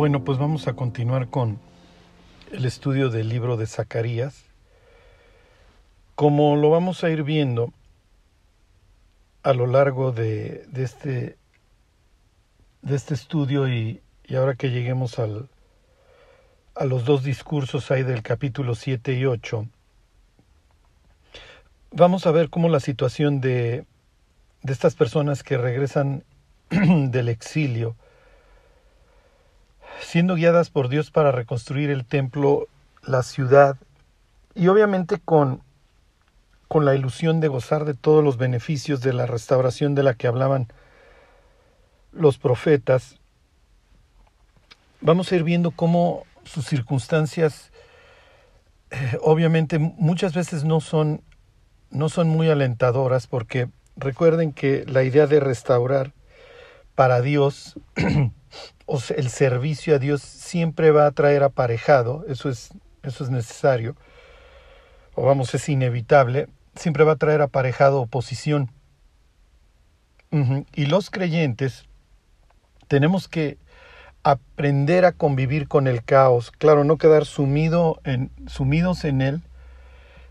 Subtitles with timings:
[0.00, 1.58] Bueno, pues vamos a continuar con
[2.52, 4.46] el estudio del libro de Zacarías.
[6.14, 7.74] Como lo vamos a ir viendo
[9.42, 11.36] a lo largo de, este,
[12.80, 15.50] de este estudio y, y ahora que lleguemos al,
[16.76, 19.66] a los dos discursos ahí del capítulo 7 y 8,
[21.90, 23.84] vamos a ver cómo la situación de,
[24.62, 26.24] de estas personas que regresan
[26.70, 27.96] del exilio,
[30.00, 32.66] siendo guiadas por Dios para reconstruir el templo,
[33.02, 33.76] la ciudad,
[34.54, 35.62] y obviamente con,
[36.68, 40.26] con la ilusión de gozar de todos los beneficios de la restauración de la que
[40.26, 40.68] hablaban
[42.12, 43.20] los profetas,
[45.00, 47.70] vamos a ir viendo cómo sus circunstancias
[48.90, 51.22] eh, obviamente muchas veces no son
[51.90, 56.12] no son muy alentadoras porque recuerden que la idea de restaurar
[56.94, 57.78] para Dios
[59.16, 62.70] el servicio a Dios siempre va a traer aparejado, eso es
[63.02, 63.96] eso es necesario
[65.14, 68.70] o vamos es inevitable, siempre va a traer aparejado oposición.
[70.74, 71.86] Y los creyentes
[72.86, 73.58] tenemos que
[74.22, 79.42] aprender a convivir con el caos, claro, no quedar sumido en, sumidos en él,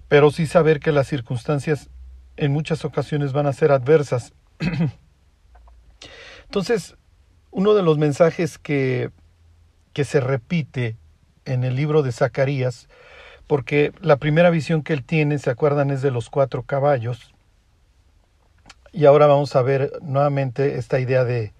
[0.07, 1.89] pero sí saber que las circunstancias
[2.37, 4.31] en muchas ocasiones van a ser adversas.
[6.45, 6.95] Entonces,
[7.51, 9.11] uno de los mensajes que,
[9.93, 10.97] que se repite
[11.45, 12.87] en el libro de Zacarías,
[13.47, 17.33] porque la primera visión que él tiene, se acuerdan, es de los cuatro caballos,
[18.91, 21.53] y ahora vamos a ver nuevamente esta idea de,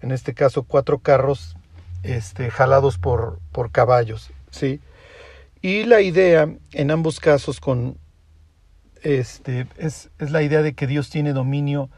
[0.00, 1.56] en este caso, cuatro carros
[2.02, 4.80] este, jalados por, por caballos, ¿sí?
[5.62, 7.96] Y la idea, en ambos casos, con,
[9.02, 11.90] este, es, es la idea de que Dios tiene dominio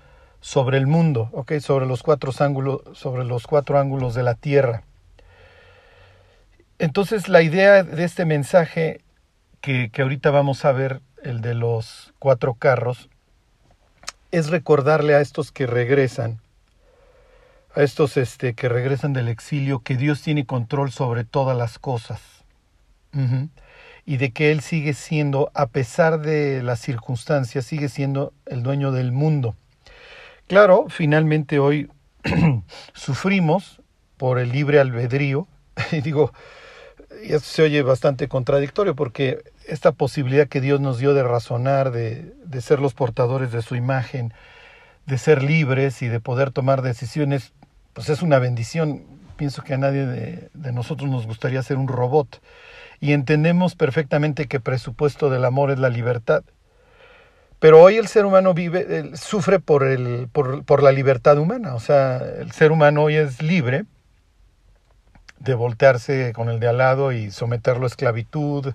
[0.46, 1.54] sobre el mundo, ¿ok?
[1.58, 4.84] Sobre los cuatro ángulos, sobre los cuatro ángulos de la tierra.
[6.78, 9.00] Entonces, la idea de este mensaje
[9.60, 13.08] que, que ahorita vamos a ver, el de los cuatro carros,
[14.30, 16.40] es recordarle a estos que regresan
[17.74, 22.20] a estos este, que regresan del exilio que Dios tiene control sobre todas las cosas
[24.04, 28.92] y de que Él sigue siendo, a pesar de las circunstancias, sigue siendo el dueño
[28.92, 29.56] del mundo.
[30.46, 31.90] Claro, finalmente hoy
[32.94, 33.82] sufrimos
[34.16, 35.48] por el libre albedrío,
[35.92, 36.32] y digo,
[37.24, 41.90] y esto se oye bastante contradictorio porque esta posibilidad que Dios nos dio de razonar,
[41.90, 44.32] de, de ser los portadores de su imagen,
[45.06, 47.52] de ser libres y de poder tomar decisiones,
[47.92, 49.04] pues es una bendición.
[49.36, 52.40] Pienso que a nadie de, de, nosotros nos gustaría ser un robot.
[53.00, 56.44] Y entendemos perfectamente que presupuesto del amor es la libertad.
[57.58, 61.74] Pero hoy el ser humano vive, sufre por, el, por, por la libertad humana.
[61.74, 63.84] O sea, el ser humano hoy es libre
[65.38, 68.74] de voltearse con el de al lado y someterlo a esclavitud,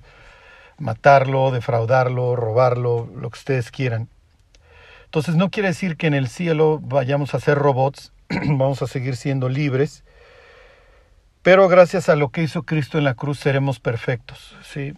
[0.77, 4.09] matarlo, defraudarlo, robarlo, lo que ustedes quieran.
[5.05, 9.15] Entonces no quiere decir que en el cielo vayamos a ser robots, vamos a seguir
[9.15, 10.03] siendo libres,
[11.41, 14.93] pero gracias a lo que hizo Cristo en la cruz seremos perfectos, ¿sí?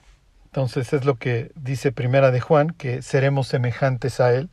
[0.53, 4.51] Entonces es lo que dice Primera de Juan, que seremos semejantes a Él.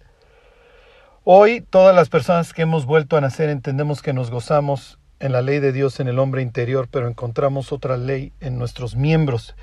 [1.25, 5.43] Hoy todas las personas que hemos vuelto a nacer entendemos que nos gozamos en la
[5.43, 9.55] ley de Dios en el hombre interior, pero encontramos otra ley en nuestros miembros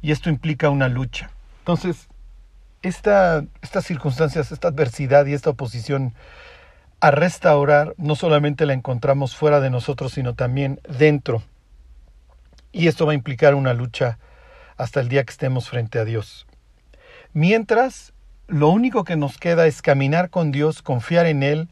[0.00, 1.32] y esto implica una lucha.
[1.58, 2.06] Entonces,
[2.82, 6.14] esta, estas circunstancias, esta adversidad y esta oposición
[7.00, 11.42] a restaurar no solamente la encontramos fuera de nosotros, sino también dentro.
[12.70, 14.20] Y esto va a implicar una lucha
[14.80, 16.46] hasta el día que estemos frente a Dios.
[17.32, 18.12] Mientras,
[18.48, 21.68] lo único que nos queda es caminar con Dios, confiar en Él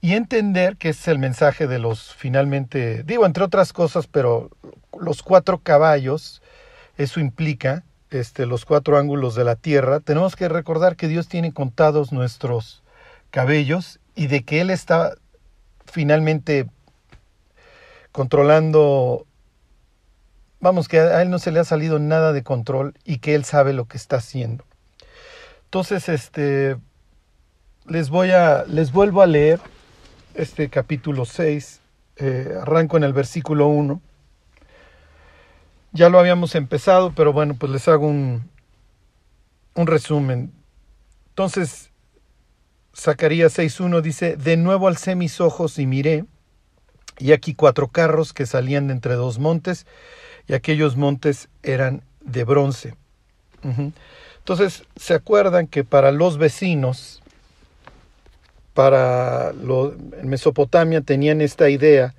[0.00, 4.50] y entender que es el mensaje de los finalmente, digo entre otras cosas, pero
[4.98, 6.42] los cuatro caballos,
[6.96, 11.52] eso implica este, los cuatro ángulos de la tierra, tenemos que recordar que Dios tiene
[11.52, 12.84] contados nuestros
[13.30, 15.16] cabellos y de que Él está
[15.86, 16.66] finalmente
[18.12, 19.26] controlando,
[20.64, 23.44] vamos, que a Él no se le ha salido nada de control y que Él
[23.44, 24.64] sabe lo que está haciendo.
[25.66, 26.76] Entonces, este,
[27.86, 29.60] les voy a, les vuelvo a leer
[30.34, 31.80] este capítulo 6,
[32.16, 34.00] eh, arranco en el versículo 1.
[35.92, 38.50] Ya lo habíamos empezado, pero bueno, pues les hago un,
[39.74, 40.50] un resumen.
[41.28, 41.90] Entonces,
[42.96, 46.24] Zacarías 6.1 dice, de nuevo alcé mis ojos y miré,
[47.18, 49.86] y aquí cuatro carros que salían de entre dos montes,
[50.46, 52.94] y aquellos montes eran de bronce.
[54.38, 57.22] Entonces, ¿se acuerdan que para los vecinos,
[58.74, 62.14] para en Mesopotamia tenían esta idea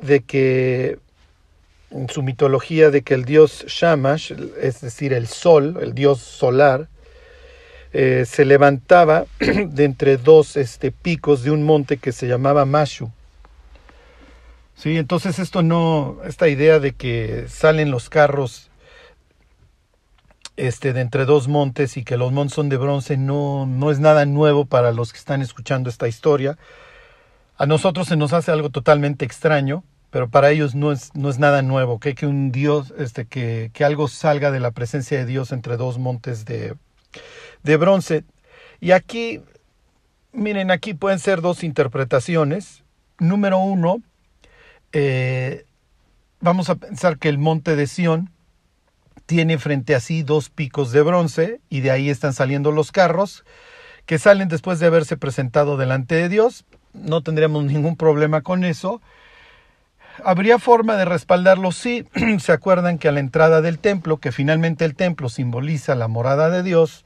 [0.00, 0.98] de que
[1.90, 6.88] en su mitología de que el dios Shamash, es decir, el sol, el dios solar,
[7.92, 13.10] eh, se levantaba de entre dos este, picos de un monte que se llamaba Mashu.
[14.76, 18.70] Sí, entonces esto no, esta idea de que salen los carros
[20.56, 24.00] este, de entre dos montes y que los montes son de bronce no, no es
[24.00, 26.58] nada nuevo para los que están escuchando esta historia.
[27.56, 31.38] A nosotros se nos hace algo totalmente extraño, pero para ellos no es, no es
[31.38, 35.24] nada nuevo, que, que un Dios, este, que, que algo salga de la presencia de
[35.24, 36.74] Dios entre dos montes de,
[37.62, 38.24] de bronce.
[38.78, 39.40] Y aquí,
[40.32, 42.84] miren, aquí pueden ser dos interpretaciones.
[43.18, 44.02] Número uno,
[44.98, 45.66] eh,
[46.40, 48.30] vamos a pensar que el monte de Sión
[49.26, 53.44] tiene frente a sí dos picos de bronce y de ahí están saliendo los carros
[54.06, 56.64] que salen después de haberse presentado delante de Dios.
[56.94, 59.02] No tendríamos ningún problema con eso.
[60.24, 61.72] ¿Habría forma de respaldarlo?
[61.72, 62.06] Sí,
[62.38, 66.48] se acuerdan que a la entrada del templo, que finalmente el templo simboliza la morada
[66.48, 67.04] de Dios,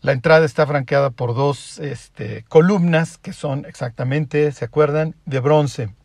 [0.00, 5.95] la entrada está franqueada por dos este, columnas que son exactamente, ¿se acuerdan?, de bronce.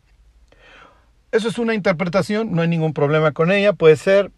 [1.32, 4.30] Eso es una interpretación, no hay ningún problema con ella, puede ser.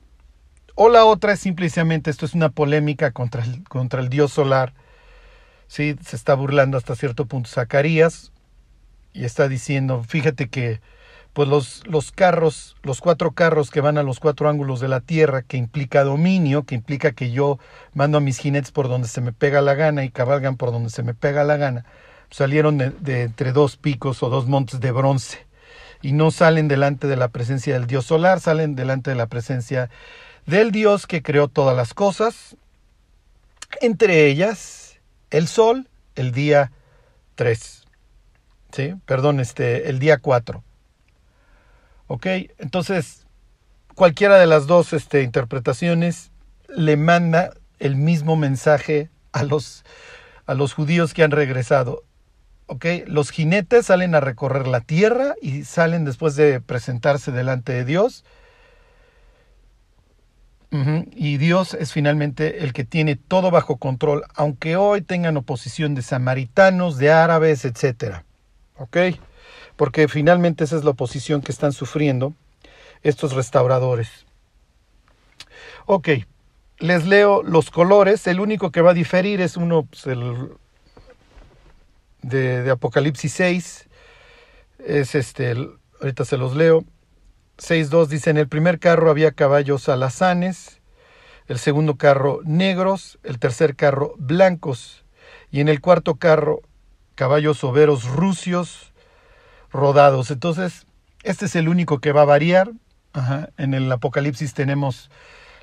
[0.76, 4.72] O la otra es simplemente, esto es una polémica contra el, contra el dios solar.
[5.66, 8.32] Sí, se está burlando hasta cierto punto Zacarías
[9.12, 10.80] y está diciendo, fíjate que
[11.32, 15.00] pues los, los carros, los cuatro carros que van a los cuatro ángulos de la
[15.00, 17.58] Tierra, que implica dominio, que implica que yo
[17.92, 20.90] mando a mis jinetes por donde se me pega la gana y cabalgan por donde
[20.90, 21.84] se me pega la gana,
[22.30, 25.44] salieron de, entre dos picos o dos montes de bronce
[26.04, 29.88] y no salen delante de la presencia del Dios solar, salen delante de la presencia
[30.44, 32.58] del Dios que creó todas las cosas,
[33.80, 36.72] entre ellas el sol, el día
[37.36, 37.84] 3.
[38.72, 38.94] ¿Sí?
[39.06, 40.62] Perdón, este, el día 4.
[42.08, 42.26] ¿Ok?
[42.58, 43.24] Entonces,
[43.94, 46.32] cualquiera de las dos este, interpretaciones
[46.68, 49.84] le manda el mismo mensaje a los,
[50.44, 52.02] a los judíos que han regresado.
[52.66, 52.86] ¿Ok?
[53.06, 58.24] Los jinetes salen a recorrer la tierra y salen después de presentarse delante de Dios.
[61.14, 66.02] Y Dios es finalmente el que tiene todo bajo control, aunque hoy tengan oposición de
[66.02, 68.24] samaritanos, de árabes, etc.
[68.76, 68.96] ¿Ok?
[69.76, 72.34] porque finalmente esa es la oposición que están sufriendo
[73.02, 74.08] estos restauradores.
[75.86, 76.08] Ok,
[76.78, 80.50] les leo los colores, el único que va a diferir es uno pues, el
[82.28, 83.88] de, Apocalipsis 6,
[84.86, 85.54] es este,
[86.00, 86.84] ahorita se los leo.
[87.58, 90.80] 6.2 dice, en el primer carro había caballos alazanes,
[91.46, 95.04] el segundo carro negros, el tercer carro blancos,
[95.50, 96.62] y en el cuarto carro
[97.14, 98.92] caballos overos rucios,
[99.72, 100.30] rodados.
[100.30, 100.86] Entonces,
[101.22, 102.72] este es el único que va a variar.
[103.56, 105.10] En el Apocalipsis tenemos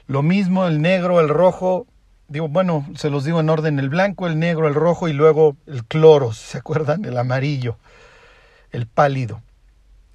[0.07, 1.87] lo mismo, el negro, el rojo.
[2.31, 5.57] Digo, bueno, se los digo en orden, el blanco, el negro, el rojo y luego
[5.67, 7.03] el cloro, ¿se acuerdan?
[7.03, 7.77] El amarillo,
[8.71, 9.41] el pálido.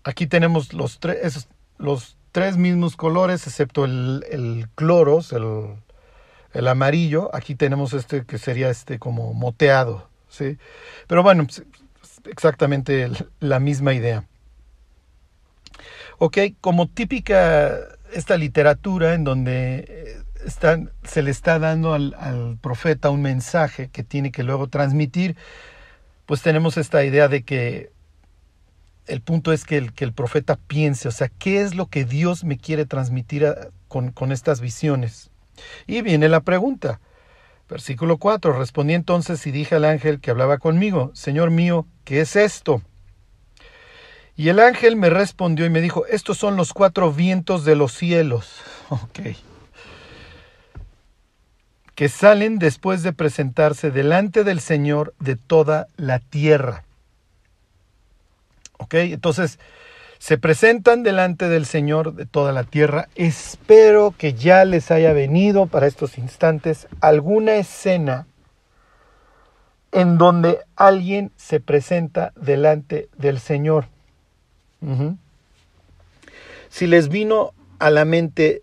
[0.02, 1.46] Aquí tenemos los, tres
[1.76, 5.74] los tres mismos colores, excepto el, el cloros, el,
[6.54, 7.28] el amarillo.
[7.34, 10.56] Aquí tenemos este que sería este como moteado, ¿sí?
[11.08, 11.46] Pero bueno,
[12.24, 13.10] exactamente
[13.40, 14.24] la misma idea.
[16.16, 17.76] Ok, como típica
[18.14, 24.30] esta literatura en donde eh, se le está dando al, profeta un mensaje que tiene
[24.32, 25.36] que luego transmitir,
[26.26, 27.90] pues tenemos esta idea de que
[29.06, 32.04] el punto es que el, que el profeta piense, o sea, ¿qué es lo que
[32.04, 33.54] Dios me quiere transmitir
[33.88, 35.30] con, con estas visiones?
[35.86, 37.00] Y viene la pregunta,
[37.68, 38.52] Versículo 4.
[38.52, 42.82] Respondí entonces y dije al ángel que hablaba conmigo, Señor mío, ¿qué es esto?
[44.36, 47.92] Y el ángel me respondió y me dijo, estos son los cuatro vientos de los
[47.92, 48.60] cielos.
[48.88, 49.18] Ok.
[51.96, 56.84] Que salen después de presentarse delante del Señor de toda la tierra.
[58.78, 59.58] Ok, entonces
[60.18, 63.08] se presentan delante del Señor de toda la tierra.
[63.16, 68.26] Espero que ya les haya venido para estos instantes alguna escena
[69.92, 73.88] en donde alguien se presenta delante del Señor.
[76.68, 78.62] Si les vino a la mente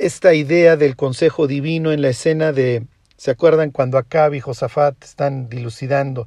[0.00, 2.86] esta idea del consejo divino en la escena de,
[3.18, 6.26] ¿se acuerdan cuando Acab y Josafat están dilucidando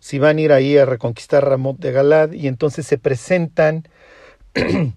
[0.00, 3.88] si van a ir ahí a reconquistar Ramot de Galad y entonces se presentan,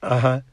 [0.00, 0.44] ajá,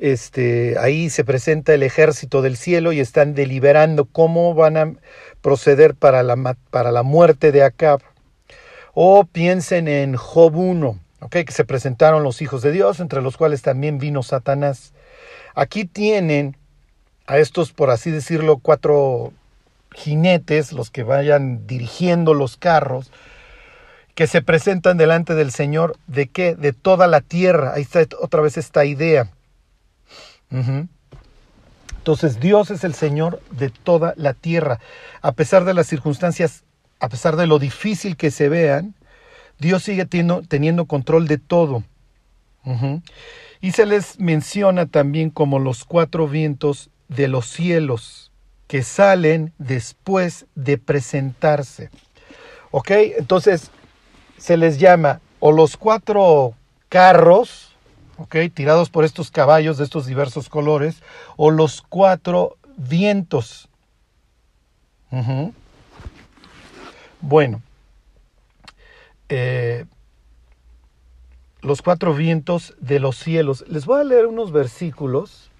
[0.00, 4.92] este, ahí se presenta el ejército del cielo y están deliberando cómo van a
[5.40, 8.00] proceder para la, para la muerte de Acab.
[8.94, 10.98] O piensen en Job 1.
[11.30, 14.92] que se presentaron los hijos de Dios, entre los cuales también vino Satanás.
[15.54, 16.56] Aquí tienen
[17.26, 19.32] a estos, por así decirlo, cuatro
[19.92, 23.10] jinetes, los que vayan dirigiendo los carros,
[24.14, 26.54] que se presentan delante del Señor, ¿de qué?
[26.54, 27.72] De toda la tierra.
[27.74, 29.30] Ahí está otra vez esta idea.
[31.98, 34.80] Entonces Dios es el Señor de toda la tierra.
[35.22, 36.64] A pesar de las circunstancias,
[36.98, 38.94] a pesar de lo difícil que se vean,
[39.58, 41.84] Dios sigue teniendo, control de todo.
[43.60, 48.32] Y se les menciona también como los cuatro vientos de los cielos
[48.66, 51.90] que salen después de presentarse.
[52.70, 52.90] ¿Ok?
[53.18, 53.70] Entonces
[54.38, 56.54] se les llama o los cuatro
[56.88, 57.74] carros,
[58.18, 58.36] ¿ok?
[58.52, 61.02] Tirados por estos caballos de estos diversos colores,
[61.36, 63.68] o los cuatro vientos.
[67.20, 67.62] Bueno,
[69.28, 69.84] eh,
[71.62, 73.64] los cuatro vientos de los cielos.
[73.68, 75.50] Les voy a leer unos versículos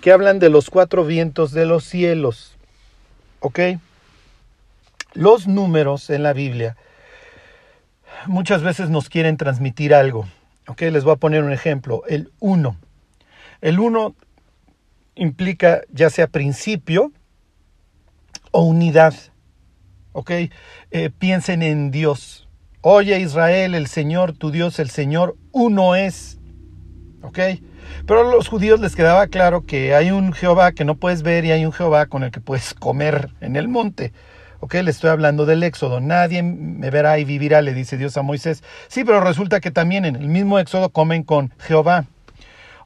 [0.00, 2.56] que hablan de los cuatro vientos de los cielos.
[3.40, 3.58] ¿Ok?
[5.14, 6.76] Los números en la Biblia
[8.26, 10.26] muchas veces nos quieren transmitir algo.
[10.66, 10.82] ¿Ok?
[10.82, 12.02] Les voy a poner un ejemplo.
[12.06, 12.76] El 1.
[13.60, 14.14] El 1
[15.14, 17.12] implica ya sea principio
[18.50, 19.14] o unidad.
[20.12, 20.30] ¿Ok?
[20.90, 22.48] Eh, piensen en Dios.
[22.84, 26.40] Oye Israel, el Señor, tu Dios, el Señor, uno es.
[27.22, 27.38] ¿Ok?
[28.08, 31.44] Pero a los judíos les quedaba claro que hay un Jehová que no puedes ver
[31.44, 34.12] y hay un Jehová con el que puedes comer en el monte.
[34.58, 36.00] Ok, le estoy hablando del Éxodo.
[36.00, 38.64] Nadie me verá y vivirá, le dice Dios a Moisés.
[38.88, 42.06] Sí, pero resulta que también en el mismo Éxodo comen con Jehová.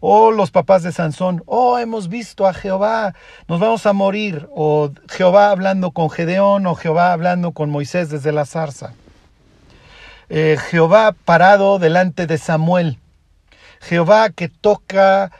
[0.00, 3.14] O los papás de Sansón, oh, hemos visto a Jehová,
[3.48, 4.46] nos vamos a morir.
[4.54, 8.92] O Jehová hablando con Gedeón, o Jehová hablando con Moisés desde la zarza.
[10.28, 12.98] Eh, Jehová parado delante de Samuel.
[13.80, 15.30] Jehová que toca,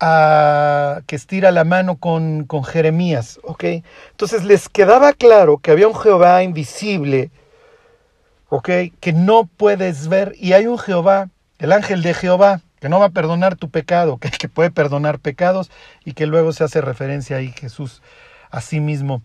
[0.00, 3.64] a, que estira la mano con, con Jeremías, ¿ok?
[4.10, 7.30] Entonces les quedaba claro que había un Jehová invisible,
[8.48, 8.68] ¿ok?
[9.00, 13.06] Que no puedes ver y hay un Jehová, el ángel de Jehová, que no va
[13.06, 15.70] a perdonar tu pecado, que, que puede perdonar pecados
[16.04, 18.02] y que luego se hace referencia ahí Jesús
[18.50, 19.22] a sí mismo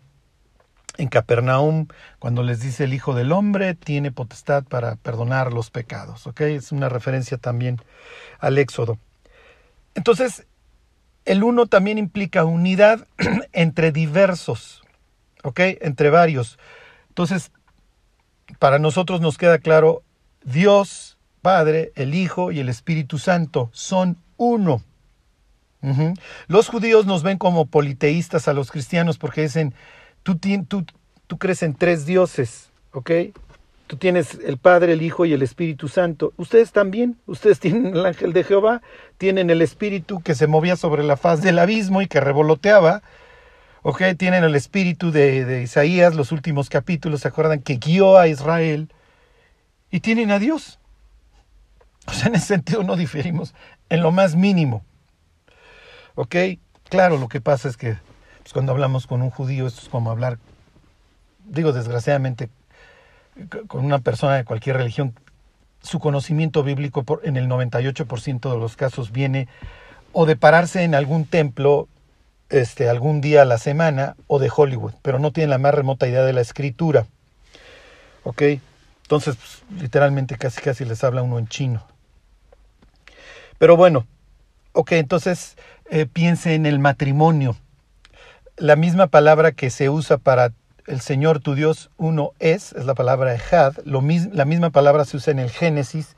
[0.97, 1.87] en Capernaum,
[2.19, 6.27] cuando les dice el Hijo del Hombre, tiene potestad para perdonar los pecados.
[6.27, 6.41] ¿ok?
[6.41, 7.77] Es una referencia también
[8.39, 8.97] al Éxodo.
[9.95, 10.47] Entonces,
[11.25, 13.07] el uno también implica unidad
[13.53, 14.81] entre diversos,
[15.43, 15.59] ¿ok?
[15.81, 16.57] Entre varios.
[17.09, 17.51] Entonces,
[18.57, 20.03] para nosotros nos queda claro,
[20.43, 24.83] Dios, Padre, el Hijo y el Espíritu Santo son uno.
[26.47, 29.73] Los judíos nos ven como politeístas a los cristianos porque dicen,
[30.23, 30.37] Tú,
[31.27, 33.11] tú, crees en tres dioses, ¿ok?
[33.87, 36.33] Tú tienes el Padre, el Hijo y el Espíritu Santo.
[36.37, 38.81] Ustedes también, ustedes tienen el ángel de Jehová,
[39.17, 43.01] tienen el Espíritu que se movía sobre la faz del abismo y que revoloteaba.
[43.81, 44.03] ¿Ok?
[44.17, 47.61] Tienen el Espíritu de, de Isaías, los últimos capítulos, ¿se acuerdan?
[47.61, 48.91] Que guió a Israel.
[49.89, 50.79] Y tienen a Dios.
[52.05, 53.53] O sea, en ese sentido no diferimos
[53.89, 54.83] en lo más mínimo.
[56.15, 56.35] ¿Ok?
[56.89, 57.97] Claro, lo que pasa es que
[58.49, 60.39] pues, cuando hablamos con un judío, esto es como hablar,
[61.45, 62.49] digo desgraciadamente,
[63.67, 65.13] con una persona de cualquier religión,
[65.83, 69.47] su conocimiento bíblico por, en el 98% de los casos viene
[70.13, 71.87] o de pararse en algún templo
[72.49, 76.07] este, algún día a la semana o de Hollywood, pero no tiene la más remota
[76.07, 77.05] idea de la escritura.
[78.23, 78.41] ¿Ok?
[79.03, 81.83] Entonces, pues, literalmente casi casi les habla uno en chino.
[83.59, 84.07] Pero bueno,
[84.73, 85.55] ok, entonces
[85.91, 87.55] eh, piense en el matrimonio
[88.59, 90.51] la misma palabra que se usa para
[90.85, 95.17] el Señor tu Dios uno es, es la palabra Ejad, lo la misma palabra se
[95.17, 96.15] usa en el Génesis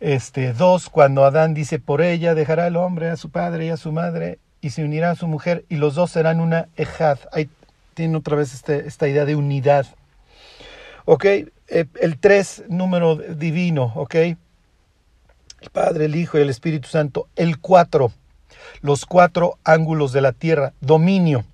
[0.00, 3.76] este, 2, cuando Adán dice, por ella dejará el hombre a su padre y a
[3.76, 7.18] su madre y se unirá a su mujer y los dos serán una Ejad.
[7.32, 7.48] Ahí
[7.94, 9.86] tiene otra vez este, esta idea de unidad.
[11.04, 11.48] Ok, eh,
[12.00, 14.14] el 3, número divino, ok.
[14.14, 17.28] El Padre, el Hijo y el Espíritu Santo.
[17.34, 18.12] El 4,
[18.80, 21.44] los cuatro ángulos de la tierra, dominio.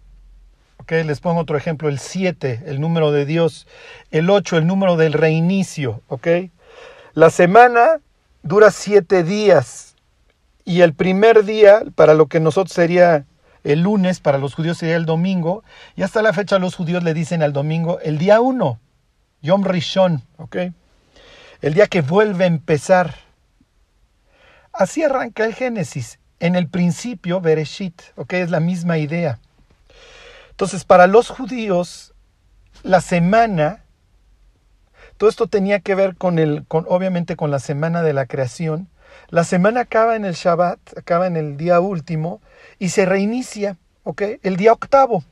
[0.79, 3.67] Okay, les pongo otro ejemplo, el 7, el número de Dios,
[4.11, 6.03] el 8, el número del reinicio.
[6.09, 6.51] Okay.
[7.15, 8.01] La semana
[8.43, 9.95] dura siete días
[10.65, 13.25] y el primer día, para lo que nosotros sería
[13.63, 15.65] el lunes, para los judíos sería el domingo,
[15.97, 18.79] y hasta la fecha los judíos le dicen al domingo el día 1,
[19.43, 20.57] Yom Rishon, ¿ok?
[21.63, 23.15] El día que vuelve a empezar.
[24.73, 26.19] Así arranca el Génesis.
[26.41, 28.35] En el principio, Bereshit, ¿ok?
[28.35, 29.39] Es la misma idea.
[30.51, 32.15] Entonces, para los judíos,
[32.83, 33.81] la semana
[35.17, 38.89] Todo esto tenía que ver con el, con, obviamente con la semana de la creación.
[39.31, 42.41] La semana acaba en el Shabbat, acaba en el día último
[42.79, 44.23] y se reinicia, ¿ok?
[44.43, 45.25] El día octavo.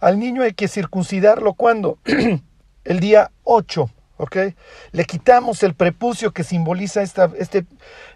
[0.00, 1.98] Al niño hay que circuncidarlo cuando?
[2.84, 3.90] el día ocho.
[4.24, 4.36] ¿Ok?
[4.92, 7.66] Le quitamos el prepucio que simboliza esta, este,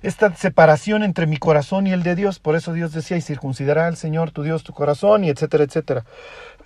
[0.03, 2.39] esta separación entre mi corazón y el de Dios.
[2.39, 6.05] Por eso Dios decía, y circuncidará al Señor tu Dios tu corazón, y etcétera, etcétera.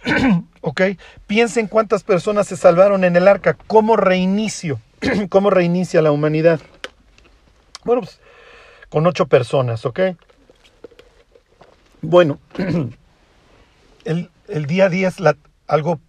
[0.61, 0.83] ¿Ok?
[1.27, 3.57] Piensen cuántas personas se salvaron en el arca.
[3.67, 4.79] ¿Cómo reinicio?
[5.29, 6.61] ¿Cómo reinicia la humanidad?
[7.85, 8.21] Bueno, pues
[8.89, 10.01] con ocho personas, ¿ok?
[12.01, 12.39] Bueno,
[14.05, 15.17] el, el día a día es
[15.67, 16.01] algo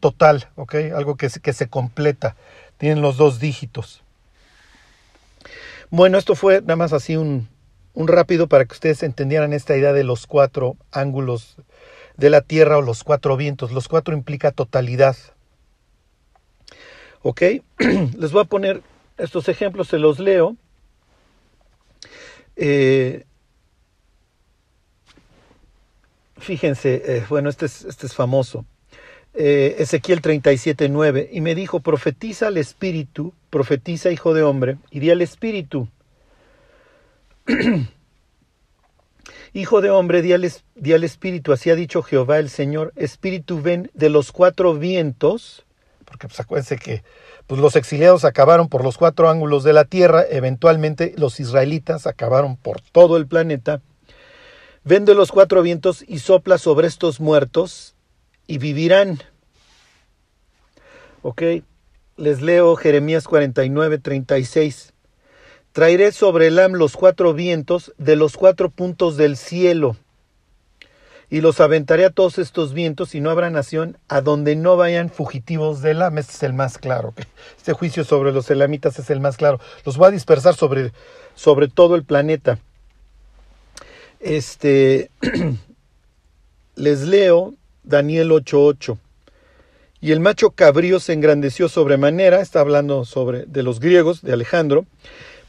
[0.00, 0.74] total, ¿ok?
[0.94, 2.36] Algo que, que se completa.
[2.78, 4.02] Tienen los dos dígitos.
[5.90, 7.48] Bueno, esto fue nada más así un,
[7.94, 11.56] un rápido para que ustedes entendieran esta idea de los cuatro ángulos
[12.16, 13.72] de la Tierra o los cuatro vientos.
[13.72, 15.16] Los cuatro implica totalidad.
[17.22, 17.42] ¿Ok?
[18.18, 18.82] Les voy a poner
[19.18, 20.56] estos ejemplos, se los leo.
[22.56, 23.24] Eh,
[26.38, 28.64] fíjense, eh, bueno, este es, este es famoso.
[29.38, 30.90] Eh, Ezequiel 37,
[31.30, 35.88] y me dijo, profetiza al Espíritu, profetiza, hijo de hombre, y di al Espíritu,
[39.52, 43.60] hijo de hombre, di al, di al, Espíritu, así ha dicho Jehová el Señor, Espíritu
[43.60, 45.66] ven de los cuatro vientos,
[46.06, 47.02] porque pues acuérdense que
[47.46, 52.56] pues, los exiliados acabaron por los cuatro ángulos de la tierra, eventualmente los israelitas acabaron
[52.56, 53.82] por todo el planeta,
[54.82, 57.95] ven de los cuatro vientos y sopla sobre estos muertos,
[58.46, 59.22] y vivirán.
[61.22, 61.42] Ok,
[62.16, 64.92] les leo Jeremías 49, 36.
[65.72, 69.96] Traeré sobre Elam los cuatro vientos de los cuatro puntos del cielo,
[71.28, 75.10] y los aventaré a todos estos vientos, y no habrá nación a donde no vayan
[75.10, 76.18] fugitivos de Elam.
[76.18, 77.12] Este es el más claro.
[77.56, 79.60] Este juicio sobre los elamitas es el más claro.
[79.84, 80.92] Los va a dispersar sobre,
[81.34, 82.58] sobre todo el planeta.
[84.20, 85.10] Este,
[86.76, 87.54] les leo
[87.86, 88.98] Daniel 8:8.
[90.00, 94.84] Y el macho cabrío se engrandeció sobremanera, está hablando sobre de los griegos, de Alejandro,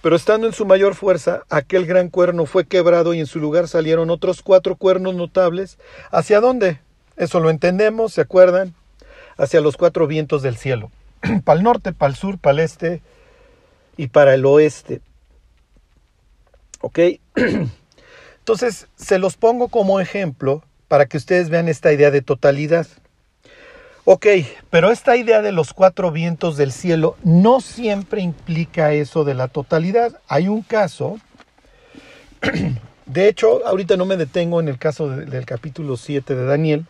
[0.01, 3.67] pero estando en su mayor fuerza, aquel gran cuerno fue quebrado y en su lugar
[3.67, 5.79] salieron otros cuatro cuernos notables.
[6.11, 6.79] ¿Hacia dónde?
[7.17, 8.73] Eso lo entendemos, ¿se acuerdan?
[9.37, 10.91] Hacia los cuatro vientos del cielo.
[11.43, 13.01] para el norte, para el sur, para el este
[13.97, 15.01] y para el oeste.
[16.81, 16.99] ¿Ok?
[18.39, 22.87] Entonces, se los pongo como ejemplo para que ustedes vean esta idea de totalidad.
[24.05, 24.25] Ok,
[24.69, 29.49] pero esta idea de los cuatro vientos del cielo no siempre implica eso de la
[29.49, 30.21] totalidad.
[30.29, 31.19] Hay un caso,
[33.05, 36.85] de hecho, ahorita no me detengo en el caso del capítulo 7 de Daniel,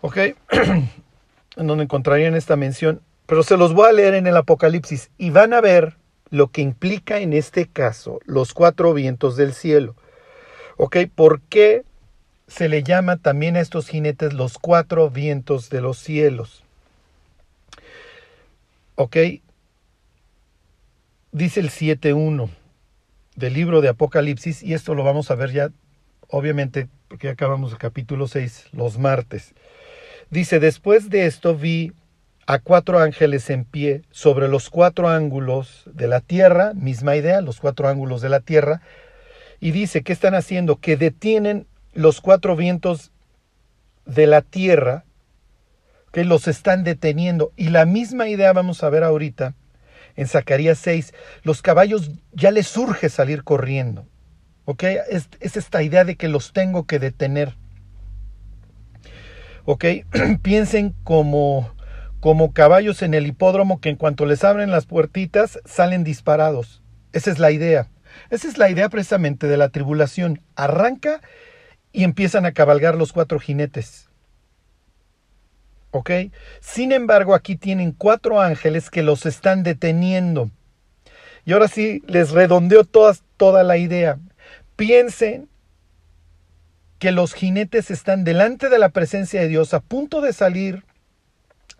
[0.00, 0.16] ok,
[1.56, 5.30] en donde encontrarían esta mención, pero se los voy a leer en el Apocalipsis y
[5.30, 5.96] van a ver
[6.30, 9.94] lo que implica en este caso los cuatro vientos del cielo.
[10.78, 10.96] ¿Ok?
[11.14, 11.84] ¿Por qué
[12.52, 16.62] se le llama también a estos jinetes los cuatro vientos de los cielos.
[18.94, 19.16] ¿Ok?
[21.32, 22.50] Dice el 7.1
[23.36, 25.70] del libro de Apocalipsis, y esto lo vamos a ver ya,
[26.28, 29.54] obviamente, porque ya acabamos el capítulo 6, los martes.
[30.28, 31.92] Dice, después de esto vi
[32.46, 37.60] a cuatro ángeles en pie sobre los cuatro ángulos de la tierra, misma idea, los
[37.60, 38.82] cuatro ángulos de la tierra,
[39.58, 40.76] y dice, ¿qué están haciendo?
[40.76, 43.12] Que detienen los cuatro vientos
[44.06, 45.04] de la tierra
[46.12, 47.52] que los están deteniendo.
[47.56, 49.54] Y la misma idea vamos a ver ahorita
[50.16, 51.14] en Zacarías 6.
[51.42, 54.06] Los caballos ya les surge salir corriendo.
[54.64, 54.84] ¿Ok?
[54.84, 57.56] Es, es esta idea de que los tengo que detener.
[59.64, 59.84] ¿Ok?
[60.42, 61.74] Piensen como,
[62.20, 66.82] como caballos en el hipódromo que en cuanto les abren las puertitas salen disparados.
[67.12, 67.88] Esa es la idea.
[68.30, 70.40] Esa es la idea precisamente de la tribulación.
[70.54, 71.20] Arranca
[71.92, 74.08] y empiezan a cabalgar los cuatro jinetes.
[75.90, 76.10] ¿Ok?
[76.60, 80.50] Sin embargo, aquí tienen cuatro ángeles que los están deteniendo.
[81.44, 84.18] Y ahora sí, les redondeo toda la idea.
[84.76, 85.48] Piensen
[86.98, 90.84] que los jinetes están delante de la presencia de Dios, a punto de salir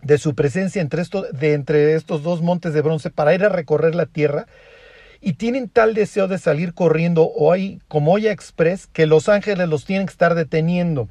[0.01, 3.95] de su presencia entre, de entre estos dos montes de bronce para ir a recorrer
[3.95, 4.47] la tierra
[5.23, 9.69] y tienen tal deseo de salir corriendo o hay como olla express que los ángeles
[9.69, 11.07] los tienen que estar deteniendo.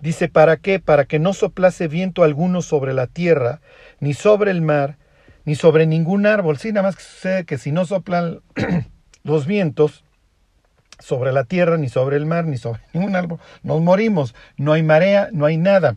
[0.00, 0.78] Dice, ¿para qué?
[0.78, 3.60] Para que no soplase viento alguno sobre la tierra,
[3.98, 4.98] ni sobre el mar,
[5.44, 6.58] ni sobre ningún árbol.
[6.58, 8.40] Sí, nada más que sucede que si no soplan
[9.24, 10.04] los vientos
[11.00, 14.32] sobre la tierra, ni sobre el mar, ni sobre ningún árbol, nos morimos.
[14.56, 15.96] No hay marea, no hay nada.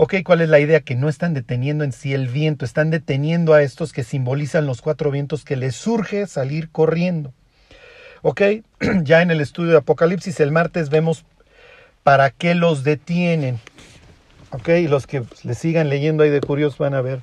[0.00, 0.78] Ok, ¿cuál es la idea?
[0.78, 4.80] Que no están deteniendo en sí el viento, están deteniendo a estos que simbolizan los
[4.80, 7.32] cuatro vientos que les surge salir corriendo.
[8.22, 8.42] Ok,
[9.02, 11.24] ya en el estudio de Apocalipsis el martes vemos
[12.04, 13.58] para qué los detienen.
[14.50, 17.18] Ok, los que le sigan leyendo ahí de curiosos van a ver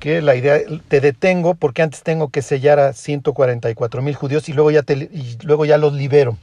[0.00, 4.52] que la idea, te detengo porque antes tengo que sellar a 144 mil judíos y
[4.52, 6.36] luego ya, te, y luego ya los libero.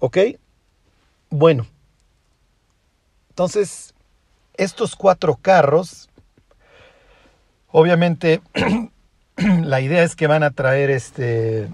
[0.00, 0.18] ¿Ok?
[1.30, 1.68] Bueno,
[3.30, 3.94] entonces,
[4.54, 6.10] estos cuatro carros,
[7.68, 8.42] obviamente,
[9.36, 11.70] la idea es que van a traer este,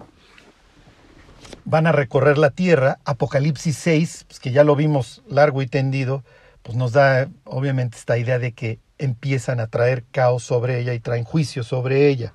[1.65, 2.99] van a recorrer la tierra.
[3.05, 6.23] Apocalipsis 6, pues que ya lo vimos largo y tendido,
[6.63, 11.01] pues nos da obviamente esta idea de que empiezan a traer caos sobre ella y
[11.01, 12.33] traen juicio sobre ella.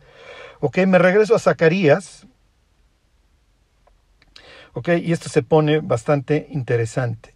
[0.59, 2.27] Ok, me regreso a Zacarías.
[4.73, 7.30] Ok, y esto se pone bastante interesante.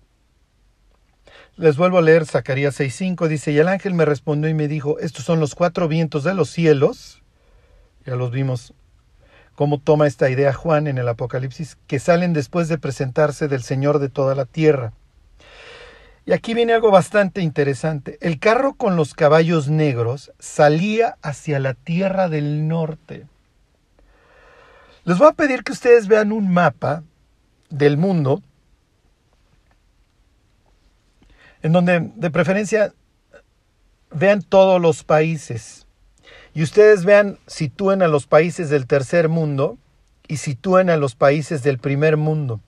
[1.57, 4.99] Les vuelvo a leer Zacarías 6.5, dice, y el ángel me respondió y me dijo,
[4.99, 7.23] estos son los cuatro vientos de los cielos,
[8.05, 8.73] ya los vimos
[9.55, 13.99] cómo toma esta idea Juan en el Apocalipsis, que salen después de presentarse del Señor
[13.99, 14.91] de toda la tierra.
[16.25, 18.17] Y aquí viene algo bastante interesante.
[18.19, 23.27] El carro con los caballos negros salía hacia la tierra del norte.
[25.05, 27.03] Les voy a pedir que ustedes vean un mapa
[27.69, 28.41] del mundo
[31.65, 32.93] en donde de preferencia
[34.11, 35.87] vean todos los países
[36.53, 39.79] y ustedes vean, sitúen a los países del tercer mundo
[40.27, 42.61] y sitúen a los países del primer mundo.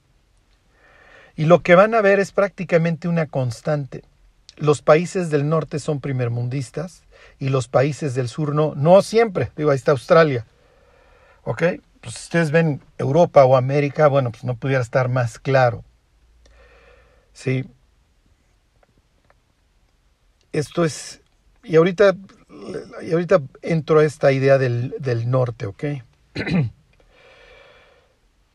[1.36, 4.04] Y lo que van a ver es prácticamente una constante.
[4.56, 7.04] Los países del norte son primermundistas
[7.38, 8.74] y los países del sur no.
[8.74, 9.52] No siempre.
[9.56, 10.48] Digo, ahí está Australia.
[11.44, 11.62] ¿Ok?
[12.02, 15.84] Pues si ustedes ven Europa o América, bueno, pues no pudiera estar más claro.
[17.32, 17.64] Sí.
[20.52, 21.22] Esto es,
[21.64, 22.16] y ahorita,
[23.12, 25.84] ahorita entro a esta idea del, del norte, ¿ok?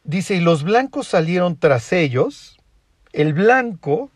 [0.05, 2.59] Dice, y los blancos salieron tras ellos,
[3.13, 4.11] el blanco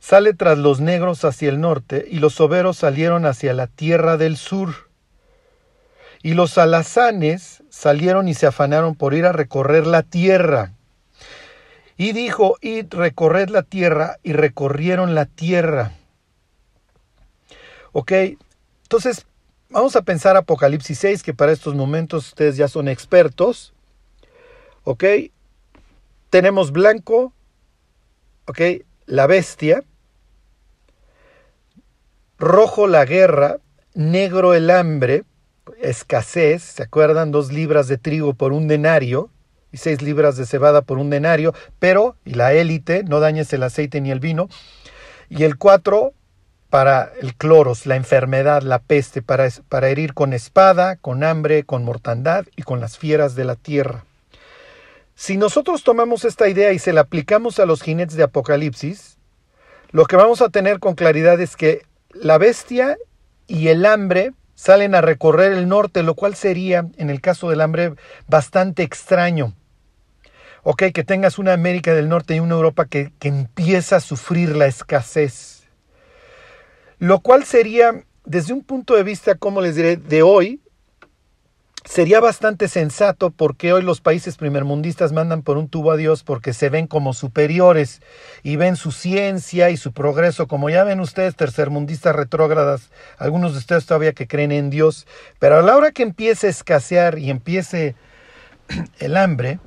[0.00, 4.36] sale tras los negros hacia el norte, y los soberos salieron hacia la tierra del
[4.36, 4.90] sur.
[6.22, 10.72] Y los alazanes salieron y se afanaron por ir a recorrer la tierra.
[11.96, 15.92] Y dijo, id, recorred la tierra, y recorrieron la tierra.
[17.96, 18.10] Ok,
[18.82, 19.24] entonces
[19.70, 23.72] vamos a pensar Apocalipsis 6, que para estos momentos ustedes ya son expertos.
[24.82, 25.04] Ok,
[26.28, 27.32] tenemos blanco,
[28.46, 28.60] ok,
[29.06, 29.84] la bestia,
[32.36, 33.58] rojo la guerra,
[33.94, 35.22] negro el hambre,
[35.80, 37.30] escasez, ¿se acuerdan?
[37.30, 39.30] Dos libras de trigo por un denario
[39.70, 43.62] y seis libras de cebada por un denario, pero, y la élite, no dañes el
[43.62, 44.48] aceite ni el vino,
[45.28, 46.12] y el cuatro,
[46.74, 49.46] para el cloros, la enfermedad, la peste, para,
[49.88, 54.04] herir con espada, con hambre, con mortandad y con las fieras de la tierra.
[55.14, 59.18] Si nosotros tomamos esta idea y se la aplicamos a los jinetes de Apocalipsis,
[59.92, 61.82] lo que vamos a tener con claridad es que
[62.12, 62.96] la bestia
[63.46, 67.60] y el hambre salen a recorrer el norte, lo cual sería, en el caso del
[67.60, 67.92] hambre,
[68.26, 69.54] bastante extraño.
[70.64, 74.56] Ok, que tengas una América del Norte y una Europa que, que empieza a sufrir
[74.56, 75.54] la escasez
[76.98, 80.60] lo cual sería, desde un punto de vista, como les diré, de hoy,
[81.84, 86.54] sería bastante sensato porque hoy los países primermundistas mandan por un tubo a Dios porque
[86.54, 88.00] se ven como superiores
[88.42, 93.58] y ven su ciencia y su progreso, como ya ven ustedes, tercermundistas retrógradas, algunos de
[93.58, 95.06] ustedes todavía que creen en Dios,
[95.38, 97.94] pero a la hora que empiece a escasear y empiece
[98.98, 99.58] el hambre,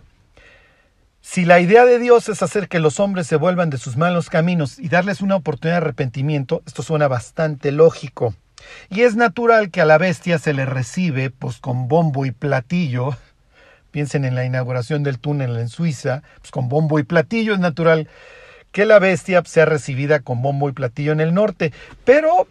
[1.29, 4.29] si la idea de Dios es hacer que los hombres se vuelvan de sus malos
[4.29, 8.33] caminos y darles una oportunidad de arrepentimiento, esto suena bastante lógico.
[8.89, 13.17] Y es natural que a la bestia se le recibe pues con bombo y platillo.
[13.91, 18.07] Piensen en la inauguración del túnel en Suiza, pues con bombo y platillo es natural
[18.71, 21.73] que la bestia sea recibida con bombo y platillo en el norte.
[22.05, 22.47] Pero,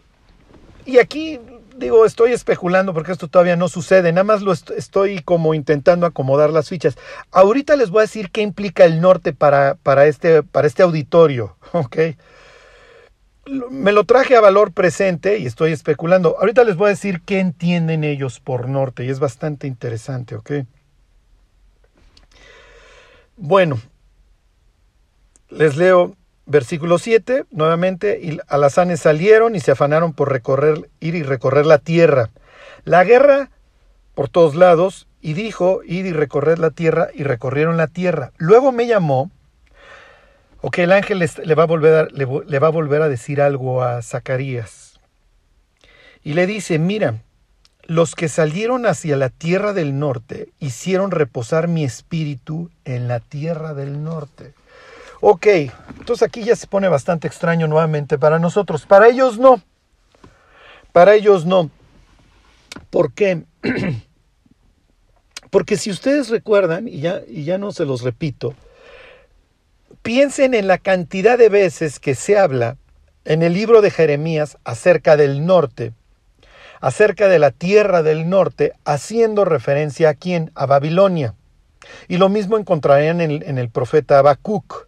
[0.85, 1.39] y aquí
[1.77, 6.49] digo, estoy especulando porque esto todavía no sucede, nada más lo estoy como intentando acomodar
[6.49, 6.97] las fichas.
[7.31, 11.57] Ahorita les voy a decir qué implica el norte para, para, este, para este auditorio,
[11.73, 11.97] ¿ok?
[13.69, 16.35] Me lo traje a valor presente y estoy especulando.
[16.39, 20.51] Ahorita les voy a decir qué entienden ellos por norte y es bastante interesante, ¿ok?
[23.37, 23.79] Bueno,
[25.49, 26.15] les leo
[26.47, 31.77] Versículo 7, nuevamente, y alazanes salieron y se afanaron por recorrer, ir y recorrer la
[31.77, 32.29] tierra.
[32.85, 33.51] La guerra
[34.15, 38.31] por todos lados, y dijo, id y recorred la tierra, y recorrieron la tierra.
[38.37, 39.29] Luego me llamó
[40.61, 43.83] Ok, el ángel le va, a volver a, le va a volver a decir algo
[43.83, 44.99] a Zacarías.
[46.23, 47.21] Y le dice, mira,
[47.83, 53.75] los que salieron hacia la tierra del norte hicieron reposar mi espíritu en la tierra
[53.75, 54.53] del norte.
[55.19, 55.47] Ok,
[55.99, 58.85] entonces aquí ya se pone bastante extraño nuevamente para nosotros.
[58.85, 59.61] Para ellos no.
[60.91, 61.69] Para ellos no.
[62.89, 63.43] ¿Por qué?
[65.49, 68.53] Porque si ustedes recuerdan, y ya, y ya no se los repito,
[70.01, 72.77] piensen en la cantidad de veces que se habla
[73.25, 75.93] en el libro de Jeremías acerca del norte,
[76.79, 80.51] acerca de la tierra del norte, haciendo referencia a quién?
[80.55, 81.33] A Babilonia.
[82.07, 84.86] Y lo mismo encontrarían en, en el profeta Habacuc.